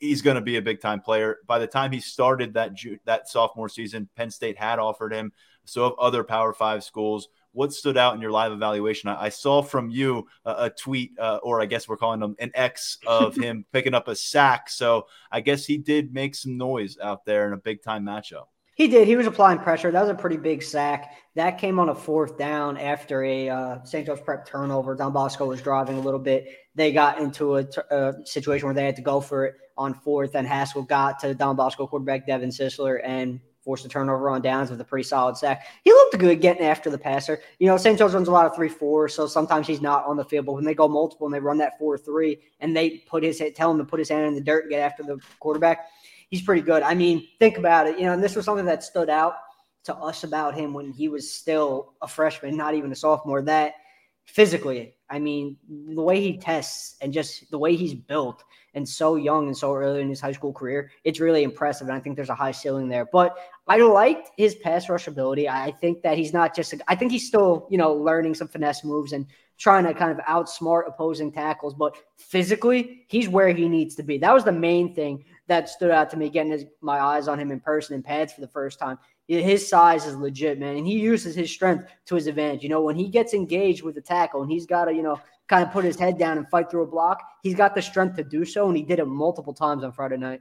[0.00, 1.38] He's going to be a big time player.
[1.46, 2.72] By the time he started that
[3.06, 5.32] that sophomore season, Penn State had offered him.
[5.64, 7.28] So have other Power Five schools.
[7.52, 9.08] What stood out in your live evaluation?
[9.08, 12.36] I, I saw from you a, a tweet, uh, or I guess we're calling them
[12.38, 14.68] an X of him picking up a sack.
[14.68, 18.44] So I guess he did make some noise out there in a big time matchup.
[18.78, 19.08] He did.
[19.08, 19.90] He was applying pressure.
[19.90, 21.16] That was a pretty big sack.
[21.34, 24.06] That came on a fourth down after a uh, St.
[24.06, 24.94] Joe's prep turnover.
[24.94, 26.46] Don Bosco was driving a little bit.
[26.76, 29.94] They got into a, t- a situation where they had to go for it on
[29.94, 34.42] fourth, and Haskell got to Don Bosco quarterback Devin Sisler and forced a turnover on
[34.42, 35.66] downs with a pretty solid sack.
[35.82, 37.40] He looked good getting after the passer.
[37.58, 37.98] You know, St.
[37.98, 40.46] Joe's runs a lot of three four, so sometimes he's not on the field.
[40.46, 43.42] But when they go multiple and they run that four three, and they put his
[43.56, 45.88] tell him to put his hand in the dirt and get after the quarterback
[46.28, 46.82] he's pretty good.
[46.82, 47.98] I mean, think about it.
[47.98, 49.34] You know, and this was something that stood out
[49.84, 53.42] to us about him when he was still a freshman, not even a sophomore.
[53.42, 53.74] That
[54.26, 59.16] physically, I mean, the way he tests and just the way he's built and so
[59.16, 61.88] young and so early in his high school career, it's really impressive.
[61.88, 63.06] And I think there's a high ceiling there.
[63.10, 65.48] But I liked his pass rush ability.
[65.48, 68.48] I think that he's not just, a, I think he's still, you know, learning some
[68.48, 69.26] finesse moves and
[69.56, 71.72] trying to kind of outsmart opposing tackles.
[71.74, 74.18] But physically, he's where he needs to be.
[74.18, 77.38] That was the main thing that stood out to me getting his, my eyes on
[77.38, 78.98] him in person in pads for the first time.
[79.26, 82.62] His size is legit, man, and he uses his strength to his advantage.
[82.62, 85.20] You know, when he gets engaged with the tackle and he's got to, you know,
[85.48, 88.16] kind of put his head down and fight through a block, he's got the strength
[88.16, 90.40] to do so, and he did it multiple times on Friday night.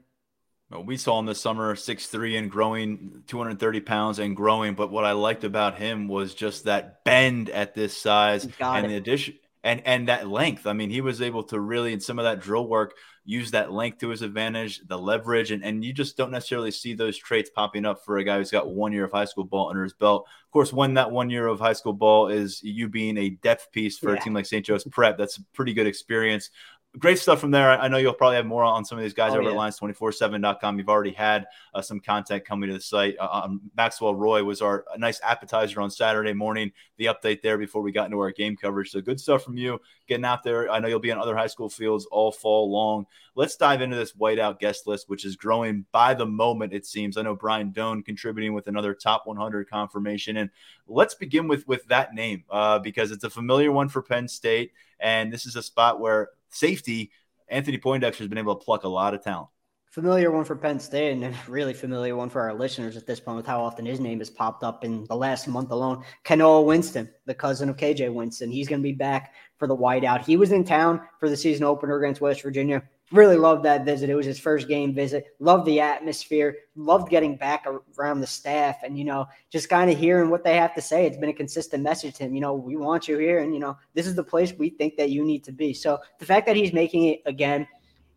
[0.70, 4.76] Well, we saw him this summer, six three and growing 230 pounds and growing.
[4.76, 8.90] But what I liked about him was just that bend at this size and it.
[8.90, 10.68] the addition and and that length.
[10.68, 12.96] I mean, he was able to really in some of that drill work
[13.28, 16.94] use that length to his advantage, the leverage, and, and you just don't necessarily see
[16.94, 19.70] those traits popping up for a guy who's got one year of high school ball
[19.70, 20.26] under his belt.
[20.46, 23.70] Of course, when that one year of high school ball is you being a depth
[23.74, 24.20] piece for Yeah.
[24.22, 24.66] a team like St.
[24.66, 26.52] Joe's Prep, that's a pretty good experience
[27.00, 27.70] great stuff from there.
[27.70, 29.50] I know you'll probably have more on some of these guys Oh, over yeah.
[29.52, 30.80] at lions247.com.
[30.80, 33.16] You've already had uh, some content coming to the site.
[33.20, 36.72] Uh, um, Maxwell Roy was our a nice appetizer on Saturday morning.
[36.98, 38.90] The update there before we got into our game coverage.
[38.90, 40.72] So good stuff from you getting out there.
[40.72, 43.06] I know you'll be on other high school fields all fall long.
[43.36, 47.18] Let's dive into this whiteout guest list, which is growing by the moment, it seems.
[47.18, 50.38] I know Brian Dohn contributing with another top 100 confirmation.
[50.38, 50.50] And
[50.88, 54.72] let's begin with, with that name uh, because it's a familiar one for Penn State.
[55.00, 57.12] And this is a spot where safety,
[57.48, 59.48] Anthony Poindexter has been able to pluck a lot of talent.
[59.90, 63.38] familiar one for Penn State and really familiar one for our listeners at this point
[63.38, 66.04] with how often his name has popped up in the last month alone.
[66.26, 68.52] Kanoa Winston, the cousin of KJ Winston.
[68.52, 70.26] He's going to be back for the whiteout.
[70.26, 72.84] He was in town for the season opener against West Virginia.
[73.14, 74.10] Really loved that visit.
[74.10, 75.28] It was his first game visit.
[75.40, 76.58] Loved the atmosphere.
[76.76, 77.66] Loved getting back
[77.98, 81.06] around the staff and, you know, just kind of hearing what they have to say.
[81.06, 82.36] It's been a consistent message to him.
[82.36, 84.98] You know, we want you here and, you know, this is the place we think
[84.98, 85.74] that you need to be.
[85.74, 87.66] So the fact that he's making it again,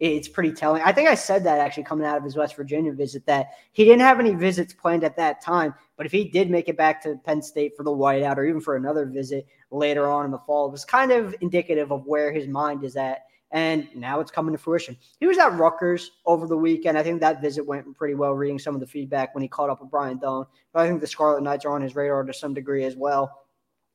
[0.01, 0.82] it's pretty telling.
[0.82, 3.84] I think I said that actually coming out of his West Virginia visit that he
[3.84, 7.01] didn't have any visits planned at that time, but if he did make it back
[7.03, 10.38] to Penn State for the whiteout or even for another visit later on in the
[10.38, 13.26] fall, it was kind of indicative of where his mind is at.
[13.53, 14.96] And now it's coming to fruition.
[15.18, 16.96] He was at Rutgers over the weekend.
[16.96, 19.70] I think that visit went pretty well, reading some of the feedback when he caught
[19.70, 20.46] up with Brian Dohn.
[20.72, 23.44] But I think the Scarlet Knights are on his radar to some degree as well.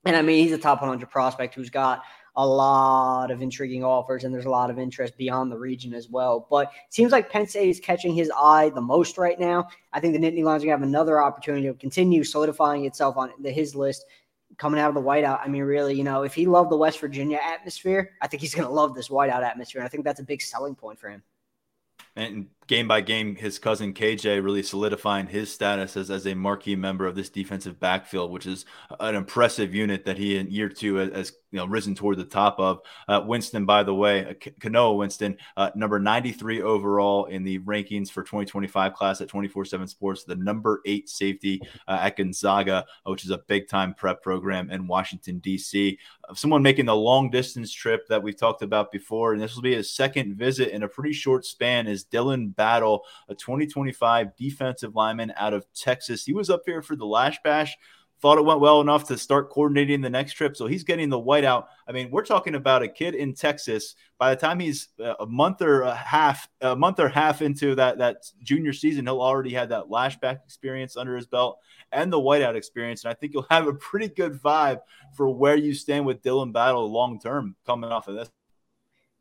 [0.04, 2.04] And I mean, he's a top 100 prospect who's got
[2.38, 6.10] a lot of intriguing offers, and there's a lot of interest beyond the region as
[6.10, 6.48] well.
[6.50, 9.68] But seems like Penn State is catching his eye the most right now.
[9.94, 13.16] I think the Nittany Lions are going to have another opportunity to continue solidifying itself
[13.18, 14.06] on his list
[14.58, 15.40] coming out of the whiteout.
[15.44, 18.56] I mean, really, you know, if he loved the West Virginia atmosphere, I think he's
[18.56, 19.82] going to love this whiteout atmosphere.
[19.82, 21.24] And I think that's a big selling point for him.
[22.16, 26.76] And game by game, his cousin KJ really solidifying his status as, as a marquee
[26.76, 28.66] member of this defensive backfield, which is
[29.00, 32.60] an impressive unit that he in year two has you know risen toward the top
[32.60, 32.82] of.
[33.08, 38.10] Uh, Winston, by the way, uh, Kanoa Winston, uh, number 93 overall in the rankings
[38.10, 43.24] for 2025 class at 24/7 Sports, the number eight safety uh, at Gonzaga, uh, which
[43.24, 45.98] is a big time prep program in Washington D.C.
[46.28, 49.62] Uh, someone making the long distance trip that we've talked about before, and this will
[49.62, 51.88] be his second visit in a pretty short span.
[51.88, 56.26] Is Dylan Battle, a 2025 defensive lineman out of Texas?
[56.26, 57.76] He was up here for the Lash Bash
[58.22, 60.56] thought it went well enough to start coordinating the next trip.
[60.56, 61.66] So he's getting the whiteout.
[61.88, 63.96] I mean, we're talking about a kid in Texas.
[64.18, 67.76] By the time he's uh, a month or a half, a month or half into
[67.76, 71.60] that that junior season, he'll already had that Lash Bash experience under his belt
[71.92, 73.04] and the whiteout experience.
[73.04, 74.80] And I think you'll have a pretty good vibe
[75.16, 78.32] for where you stand with Dylan Battle long term coming off of this.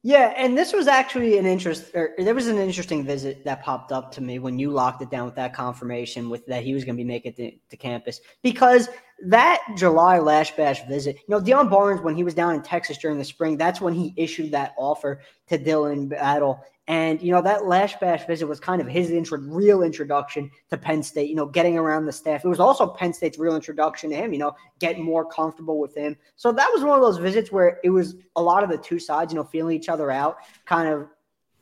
[0.06, 1.94] Yeah, and this was actually an interest.
[1.94, 5.08] Or there was an interesting visit that popped up to me when you locked it
[5.08, 7.76] down with that confirmation with that he was going to be making it to, to
[7.78, 8.90] campus because
[9.22, 12.98] that July Lash Bash visit, you know, Deion Barnes when he was down in Texas
[12.98, 16.60] during the spring, that's when he issued that offer to Dylan Battle.
[16.86, 20.76] And you know that Lash Bash visit was kind of his intro, real introduction to
[20.76, 21.30] Penn State.
[21.30, 22.44] You know, getting around the staff.
[22.44, 24.34] It was also Penn State's real introduction to him.
[24.34, 26.14] You know, getting more comfortable with him.
[26.36, 28.98] So that was one of those visits where it was a lot of the two
[28.98, 29.32] sides.
[29.32, 30.36] You know, feeling each other out,
[30.66, 31.08] kind of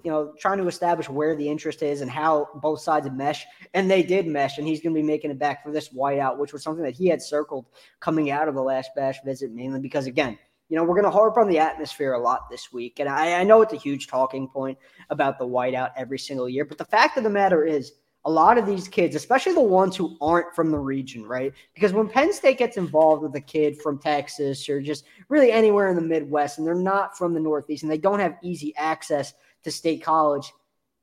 [0.03, 3.45] you know, trying to establish where the interest is and how both sides mesh.
[3.75, 6.39] And they did mesh, and he's going to be making it back for this whiteout,
[6.39, 7.67] which was something that he had circled
[8.01, 10.39] coming out of the Lash Bash visit, mainly because, again,
[10.69, 12.99] you know, we're going to harp on the atmosphere a lot this week.
[12.99, 14.79] And I, I know it's a huge talking point
[15.11, 16.65] about the whiteout every single year.
[16.65, 17.93] But the fact of the matter is,
[18.25, 21.53] a lot of these kids, especially the ones who aren't from the region, right?
[21.75, 25.91] Because when Penn State gets involved with a kid from Texas or just really anywhere
[25.91, 29.35] in the Midwest, and they're not from the Northeast and they don't have easy access
[29.65, 30.53] to state college,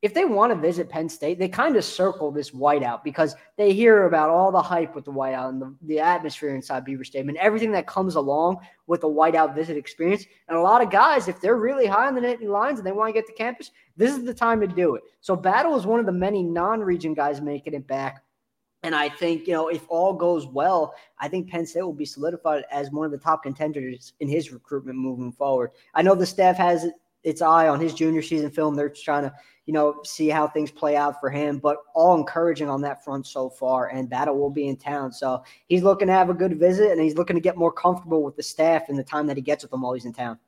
[0.01, 3.73] if they want to visit Penn State, they kind of circle this whiteout because they
[3.73, 7.29] hear about all the hype with the whiteout and the, the atmosphere inside Beaver Stadium
[7.29, 10.23] and everything that comes along with the whiteout visit experience.
[10.47, 12.93] And a lot of guys, if they're really high on the Nittany Lions and they
[12.93, 15.03] want to get to campus, this is the time to do it.
[15.19, 18.23] So Battle is one of the many non-region guys making it back.
[18.83, 22.05] And I think, you know, if all goes well, I think Penn State will be
[22.05, 25.71] solidified as one of the top contenders in his recruitment moving forward.
[25.93, 26.87] I know the staff has
[27.23, 28.75] its eye on his junior season film.
[28.75, 29.33] They're trying to,
[29.65, 33.27] you know, see how things play out for him, but all encouraging on that front
[33.27, 33.87] so far.
[33.87, 35.11] And Battle will be in town.
[35.11, 38.23] So he's looking to have a good visit and he's looking to get more comfortable
[38.23, 40.39] with the staff in the time that he gets with them while he's in town.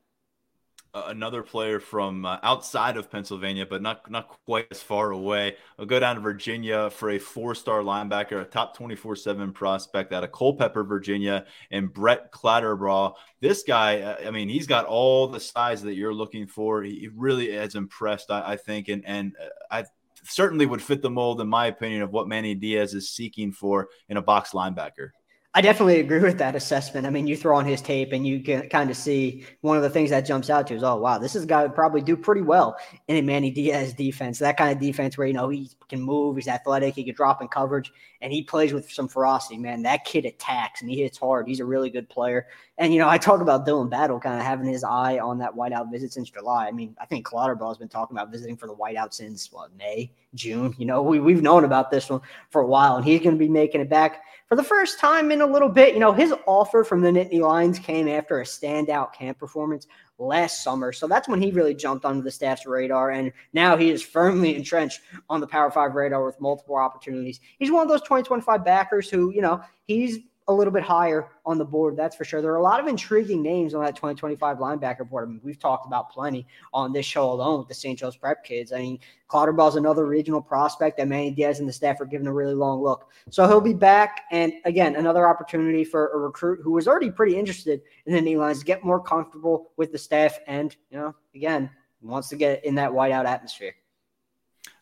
[0.93, 5.55] Another player from uh, outside of Pennsylvania, but not not quite as far away.
[5.79, 10.31] I'll go down to Virginia for a four-star linebacker, a top 24/7 prospect out of
[10.31, 13.15] Culpeper, Virginia, and Brett Clatterbaugh.
[13.39, 16.83] This guy, uh, I mean, he's got all the size that you're looking for.
[16.83, 19.85] He really has impressed, I, I think, and and uh, I
[20.23, 23.89] certainly would fit the mold, in my opinion, of what Manny Diaz is seeking for
[24.09, 25.11] in a box linebacker.
[25.53, 27.05] I definitely agree with that assessment.
[27.05, 29.83] I mean, you throw on his tape and you can kind of see one of
[29.83, 32.01] the things that jumps out to is, oh, wow, this is a guy who probably
[32.01, 32.77] do pretty well
[33.09, 34.39] in a Manny Diaz defense.
[34.39, 37.41] That kind of defense where, you know, he can move, he's athletic, he can drop
[37.41, 37.91] in coverage,
[38.22, 39.82] and he plays with some ferocity, man.
[39.82, 41.47] That kid attacks and he hits hard.
[41.47, 42.47] He's a really good player.
[42.78, 45.53] And, you know, I talk about Dylan Battle kind of having his eye on that
[45.53, 46.67] whiteout visit since July.
[46.67, 49.76] I mean, I think Clatterbaugh has been talking about visiting for the whiteout since, what,
[49.78, 50.76] May, June?
[50.78, 53.39] You know, we, we've known about this one for a while, and he's going to
[53.39, 55.93] be making it back for the first time in a little bit.
[55.93, 59.88] You know, his offer from the Nittany Lions came after a standout camp performance
[60.22, 60.91] last summer.
[60.91, 63.11] So that's when he really jumped onto the staff's radar.
[63.11, 67.39] And now he is firmly entrenched on the Power Five radar with multiple opportunities.
[67.57, 70.19] He's one of those 2025 backers who, you know, he's
[70.51, 71.97] a little bit higher on the board.
[71.97, 72.41] That's for sure.
[72.41, 75.27] There are a lot of intriguing names on that 2025 linebacker board.
[75.27, 77.97] I mean, we've talked about plenty on this show alone with the St.
[77.97, 78.71] Joe's Prep kids.
[78.71, 78.99] I mean,
[79.33, 82.83] is another regional prospect that Manny Diaz and the staff are giving a really long
[82.83, 83.09] look.
[83.29, 84.25] So he'll be back.
[84.31, 88.37] And again, another opportunity for a recruit who was already pretty interested in the knee
[88.37, 90.37] lines to get more comfortable with the staff.
[90.47, 91.69] And, you know, again,
[92.01, 93.73] wants to get in that whiteout atmosphere.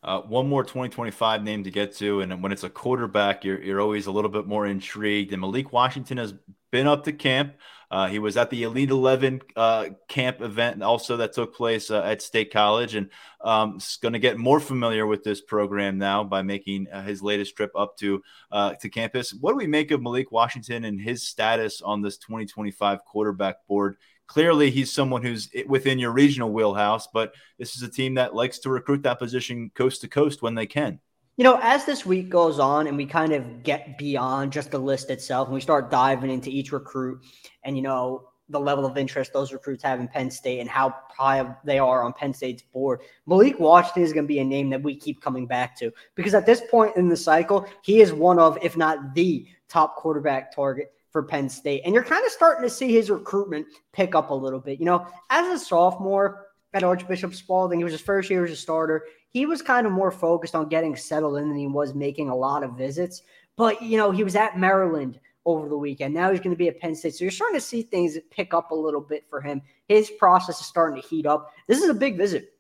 [0.02, 3.82] Uh, one more 2025 name to get to, and when it's a quarterback, you're, you're
[3.82, 5.34] always a little bit more intrigued.
[5.34, 6.34] And Malik Washington has
[6.72, 7.56] been up to camp.
[7.92, 12.04] Uh, he was at the Elite 11 uh, camp event also that took place uh,
[12.04, 13.10] at State College and
[13.42, 17.24] um, is going to get more familiar with this program now by making uh, his
[17.24, 18.22] latest trip up to
[18.52, 19.34] uh, to campus.
[19.34, 23.98] What do we make of Malik Washington and his status on this 2025 quarterback board?
[24.30, 28.60] Clearly, he's someone who's within your regional wheelhouse, but this is a team that likes
[28.60, 31.00] to recruit that position coast to coast when they can.
[31.36, 34.78] You know, as this week goes on and we kind of get beyond just the
[34.78, 37.24] list itself and we start diving into each recruit
[37.64, 40.94] and, you know, the level of interest those recruits have in Penn State and how
[41.10, 43.00] high they are on Penn State's board.
[43.26, 46.36] Malik Washington is going to be a name that we keep coming back to because
[46.36, 50.54] at this point in the cycle, he is one of, if not the top quarterback
[50.54, 51.82] target for Penn State.
[51.84, 54.80] And you're kind of starting to see his recruitment pick up a little bit.
[54.80, 58.56] You know, as a sophomore at Archbishop Spalding, he was his first year as a
[58.56, 59.04] starter.
[59.28, 62.36] He was kind of more focused on getting settled in than he was making a
[62.36, 63.22] lot of visits.
[63.58, 66.14] But, you know, he was at Maryland over the weekend.
[66.14, 67.16] Now he's going to be at Penn State.
[67.16, 69.62] So you're starting to see things pick up a little bit for him.
[69.90, 71.52] His process is starting to heat up.
[71.68, 72.54] This is a big visit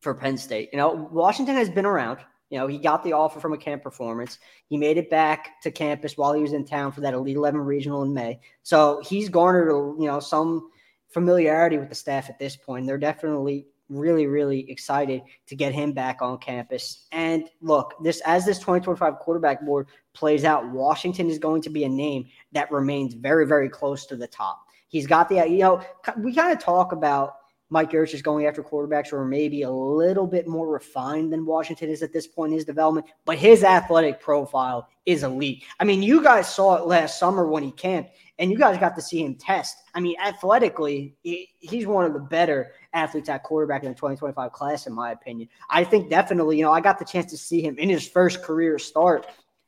[0.00, 0.68] for Penn State.
[0.70, 2.18] You know, Washington has been around.
[2.52, 4.38] You know, he got the offer from a camp performance.
[4.66, 7.58] He made it back to campus while he was in town for that Elite 11
[7.58, 8.40] regional in May.
[8.62, 10.68] So he's garnered, you know, some
[11.08, 12.86] familiarity with the staff at this point.
[12.86, 17.06] They're definitely really, really excited to get him back on campus.
[17.10, 21.84] And look, this as this 2025 quarterback board plays out, Washington is going to be
[21.84, 24.60] a name that remains very, very close to the top.
[24.88, 25.82] He's got the, you know,
[26.18, 27.36] we kind of talk about
[27.72, 31.46] Mike Yurcich is going after quarterbacks who are maybe a little bit more refined than
[31.46, 35.64] Washington is at this point in his development, but his athletic profile is elite.
[35.80, 38.94] I mean, you guys saw it last summer when he camped, and you guys got
[38.96, 39.78] to see him test.
[39.94, 44.86] I mean, athletically, he's one of the better athletes at quarterback in the 2025 class,
[44.86, 45.48] in my opinion.
[45.70, 48.42] I think definitely, you know, I got the chance to see him in his first
[48.42, 49.26] career start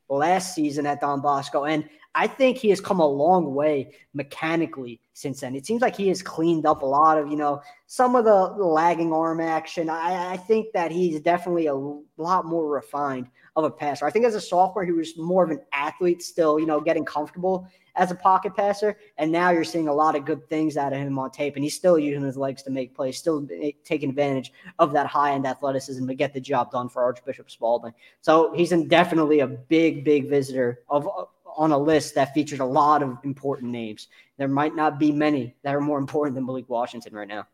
[0.08, 5.00] last season at Don Bosco, and I think he has come a long way mechanically
[5.14, 5.56] since then.
[5.56, 8.34] It seems like he has cleaned up a lot of, you know, some of the
[8.64, 9.90] lagging arm action.
[9.90, 13.26] I, I think that he's definitely a lot more refined
[13.56, 14.06] of a passer.
[14.06, 17.04] I think as a sophomore, he was more of an athlete still, you know, getting
[17.04, 18.96] comfortable as a pocket passer.
[19.18, 21.56] And now you're seeing a lot of good things out of him on tape.
[21.56, 23.46] And he's still using his legs to make plays, still
[23.84, 27.92] taking advantage of that high end athleticism to get the job done for Archbishop Spalding.
[28.20, 31.24] So he's definitely a big, big visitor of uh,
[31.56, 34.08] on a list that features a lot of important names.
[34.38, 37.46] There might not be many that are more important than Malik Washington right now.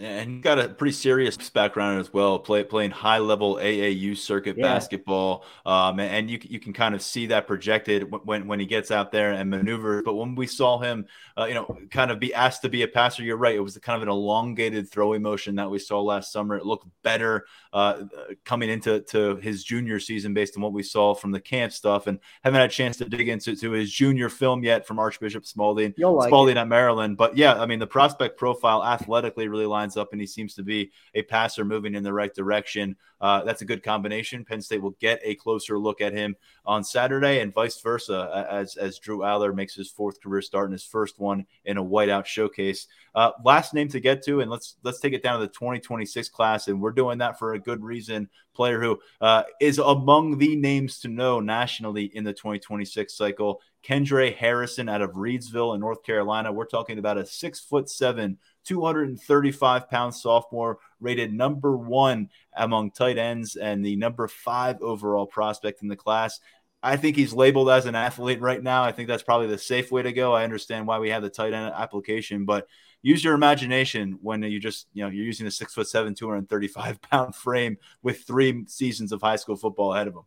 [0.00, 4.56] And he got a pretty serious background as well, play, playing high level AAU circuit
[4.58, 4.64] yeah.
[4.64, 5.44] basketball.
[5.64, 9.12] Um, and you, you can kind of see that projected when, when he gets out
[9.12, 10.02] there and maneuvers.
[10.04, 11.06] But when we saw him,
[11.38, 13.54] uh, you know, kind of be asked to be a passer, you're right.
[13.54, 16.56] It was kind of an elongated throwing motion that we saw last summer.
[16.56, 18.02] It looked better uh,
[18.44, 22.08] coming into to his junior season based on what we saw from the camp stuff.
[22.08, 25.46] And haven't had a chance to dig into to his junior film yet from Archbishop
[25.46, 26.60] Spalding, like Spalding it.
[26.60, 27.16] at Maryland.
[27.16, 30.54] But yeah, I mean, the prospect profile athletically really lines lines up and he seems
[30.54, 32.96] to be a passer moving in the right direction.
[33.20, 34.44] Uh, that's a good combination.
[34.44, 36.36] Penn State will get a closer look at him
[36.66, 40.72] on Saturday, and vice versa, as as Drew Allar makes his fourth career start and
[40.72, 42.86] his first one in a whiteout showcase.
[43.14, 46.28] Uh, last name to get to, and let's let's take it down to the 2026
[46.30, 48.28] class, and we're doing that for a good reason.
[48.54, 53.60] Player who uh, is among the names to know nationally in the 2026 cycle.
[53.84, 56.50] Kendre Harrison out of Reidsville in North Carolina.
[56.50, 63.18] We're talking about a six foot seven, 235 pound sophomore, rated number one among tight
[63.18, 66.40] ends and the number five overall prospect in the class.
[66.82, 68.84] I think he's labeled as an athlete right now.
[68.84, 70.34] I think that's probably the safe way to go.
[70.34, 72.66] I understand why we have the tight end application, but
[73.00, 77.00] use your imagination when you just, you know, you're using a six foot seven, 235
[77.10, 80.22] pound frame with three seasons of high school football ahead of him.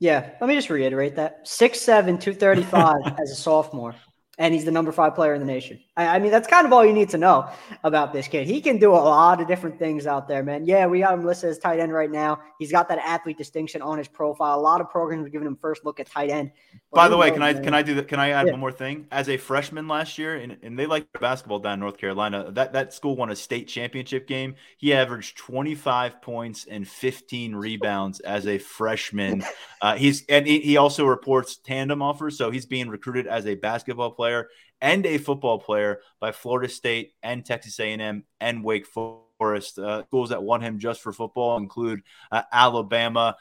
[0.00, 1.46] Yeah, let me just reiterate that.
[1.46, 3.94] Six seven, two thirty five as a sophomore
[4.40, 5.78] and he's the number five player in the nation.
[6.00, 7.48] I, I, mean, that's kind of all you need to know
[7.84, 8.46] about this kid.
[8.46, 10.64] He can do a lot of different things out there, man.
[10.64, 12.40] Yeah, we got him listed as tight end right now.
[12.58, 14.58] He's got that athlete distinction on his profile.
[14.58, 16.52] A lot of programs are giving him first look at tight end.
[16.92, 18.08] By the way, can I can I do that?
[18.08, 18.52] Can I add yeah.
[18.52, 19.06] one more thing?
[19.12, 22.50] As a freshman last year, and, and they like basketball down in North Carolina.
[22.50, 24.56] That that school won a state championship game.
[24.78, 29.44] He averaged 25 points and 15 rebounds as a freshman.
[29.82, 33.54] Uh, he's and he, he also reports tandem offers, so he's being recruited as a
[33.54, 34.46] basketball player
[34.80, 39.78] and a football player by Florida State and Texas A&M and Wake Forest.
[39.78, 43.36] Uh, schools that won him just for football include uh, Alabama,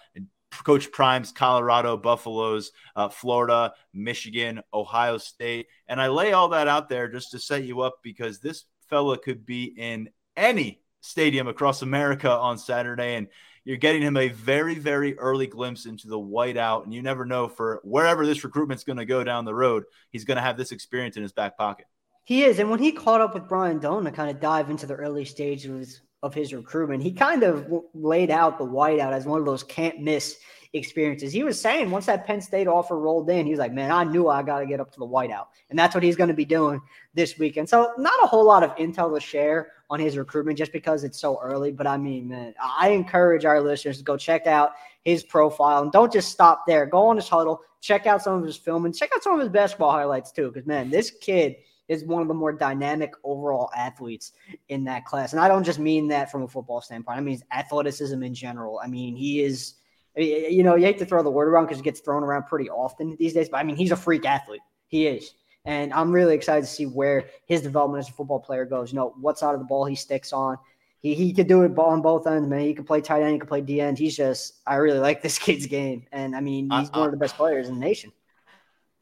[0.64, 5.68] Coach Prime's Colorado Buffaloes, uh, Florida, Michigan, Ohio State.
[5.88, 9.18] And I lay all that out there just to set you up because this fella
[9.18, 13.16] could be in any stadium across America on Saturday.
[13.16, 13.28] And
[13.70, 16.86] you're getting him a very, very early glimpse into the whiteout.
[16.86, 20.26] And you never know for wherever this recruitment's going to go down the road, he's
[20.26, 21.86] going to have this experience in his back pocket.
[22.24, 22.58] He is.
[22.58, 25.24] And when he caught up with Brian Dohn to kind of dive into the early
[25.24, 29.62] stages of his recruitment, he kind of laid out the whiteout as one of those
[29.62, 30.40] can't miss
[30.74, 31.32] experiences.
[31.32, 34.04] He was saying once that Penn State offer rolled in, he was like, man, I
[34.04, 35.46] knew I got to get up to the whiteout.
[35.70, 36.82] And that's what he's going to be doing
[37.14, 37.70] this weekend.
[37.70, 41.20] So, not a whole lot of intel to share on his recruitment just because it's
[41.20, 41.72] so early.
[41.72, 45.92] But I mean, man, I encourage our listeners to go check out his profile and
[45.92, 46.86] don't just stop there.
[46.86, 49.40] Go on his Hudl, check out some of his film, and check out some of
[49.40, 50.52] his basketball highlights too.
[50.52, 51.56] Because, man, this kid
[51.88, 54.34] is one of the more dynamic overall athletes
[54.68, 55.34] in that class.
[55.34, 58.80] And I don't just mean that from a football standpoint, I mean athleticism in general.
[58.84, 59.76] I mean, he is
[60.16, 62.70] you know, you hate to throw the word around because it gets thrown around pretty
[62.70, 63.50] often these days.
[63.50, 64.62] But I mean, he's a freak athlete.
[64.88, 65.34] He is.
[65.70, 68.92] And I'm really excited to see where his development as a football player goes.
[68.92, 70.58] You know, what side of the ball he sticks on.
[71.00, 72.62] He, he could do it on both ends, man.
[72.62, 74.00] He can play tight end, he can play D end.
[74.00, 76.08] He's just, I really like this kid's game.
[76.12, 78.12] And I mean, he's one of the best players in the nation.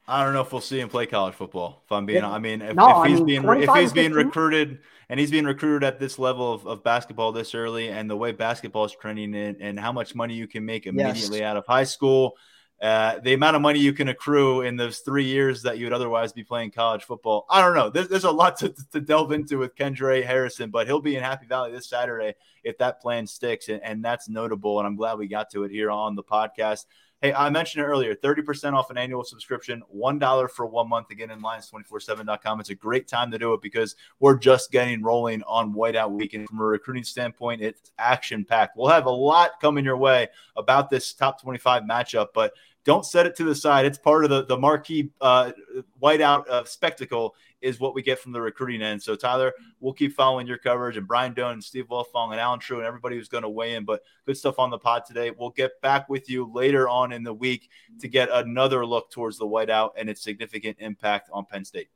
[0.09, 1.83] I don't know if we'll see him play college football.
[1.85, 4.11] If I'm being, I mean, if, no, if he's I mean, being if he's being
[4.11, 8.15] recruited and he's being recruited at this level of, of basketball this early, and the
[8.15, 11.45] way basketball is trending, and, and how much money you can make immediately yes.
[11.45, 12.37] out of high school,
[12.81, 15.93] uh, the amount of money you can accrue in those three years that you would
[15.93, 17.45] otherwise be playing college football.
[17.49, 17.89] I don't know.
[17.89, 21.23] There's, there's a lot to, to delve into with Kendre Harrison, but he'll be in
[21.23, 24.77] Happy Valley this Saturday if that plan sticks, and, and that's notable.
[24.79, 26.85] And I'm glad we got to it here on the podcast.
[27.19, 31.09] Hey, I mentioned it earlier 30% off an annual subscription, $1 for one month.
[31.09, 32.59] Again, in lions247.com.
[32.59, 36.47] It's a great time to do it because we're just getting rolling on Whiteout Weekend.
[36.47, 38.77] From a recruiting standpoint, it's action packed.
[38.77, 42.53] We'll have a lot coming your way about this top 25 matchup, but
[42.83, 43.87] don't set it to the side.
[43.87, 45.53] It's part of the, the marquee uh,
[45.99, 49.01] whiteout uh, spectacle is what we get from the recruiting end.
[49.01, 52.59] So, Tyler, we'll keep following your coverage and Brian Dohn and Steve Wiltfong and Allen
[52.59, 53.85] Trieu and everybody who's going to weigh in.
[53.85, 55.31] But good stuff on the pod today.
[55.31, 57.69] We'll get back with you later on in the week
[57.99, 61.89] to get another look towards the whiteout and its significant impact on Penn State.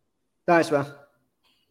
[0.48, 0.86] Nice, man.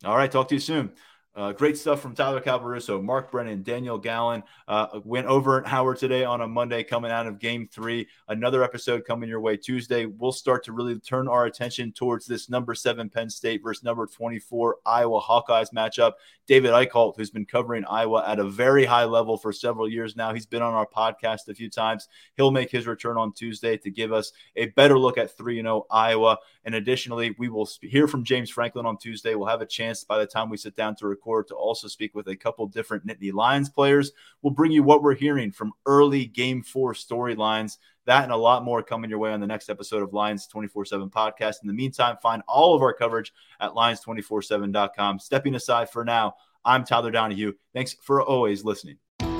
[0.04, 0.30] All right.
[0.30, 0.92] Talk to you soon.
[1.36, 4.42] Uh, great stuff from Tyler Calvaruso, Mark Brennan, Daniel Gallen.
[4.66, 8.08] Uh, went over at Howard today on a Monday coming out of game three.
[8.26, 10.06] Another episode coming your way Tuesday.
[10.06, 14.08] We'll start to really turn our attention towards this number seven Penn State versus number
[14.08, 16.14] 24 Iowa Hawkeyes matchup.
[16.48, 20.34] David Eickholt, who's been covering Iowa at a very high level for several years now,
[20.34, 22.08] he's been on our podcast a few times.
[22.36, 25.86] He'll make his return on Tuesday to give us a better look at 3 0
[25.92, 26.38] Iowa.
[26.64, 29.34] And additionally, we will hear from James Franklin on Tuesday.
[29.34, 32.14] We'll have a chance by the time we sit down to record to also speak
[32.14, 34.12] with a couple different Nittany Lions players.
[34.42, 37.78] We'll bring you what we're hearing from early game four storylines.
[38.06, 40.84] That and a lot more coming your way on the next episode of Lions 24
[40.84, 41.56] 7 podcast.
[41.62, 45.18] In the meantime, find all of our coverage at lions247.com.
[45.18, 46.34] Stepping aside for now,
[46.64, 47.54] I'm Tyler Donohue.
[47.72, 48.98] Thanks for always listening.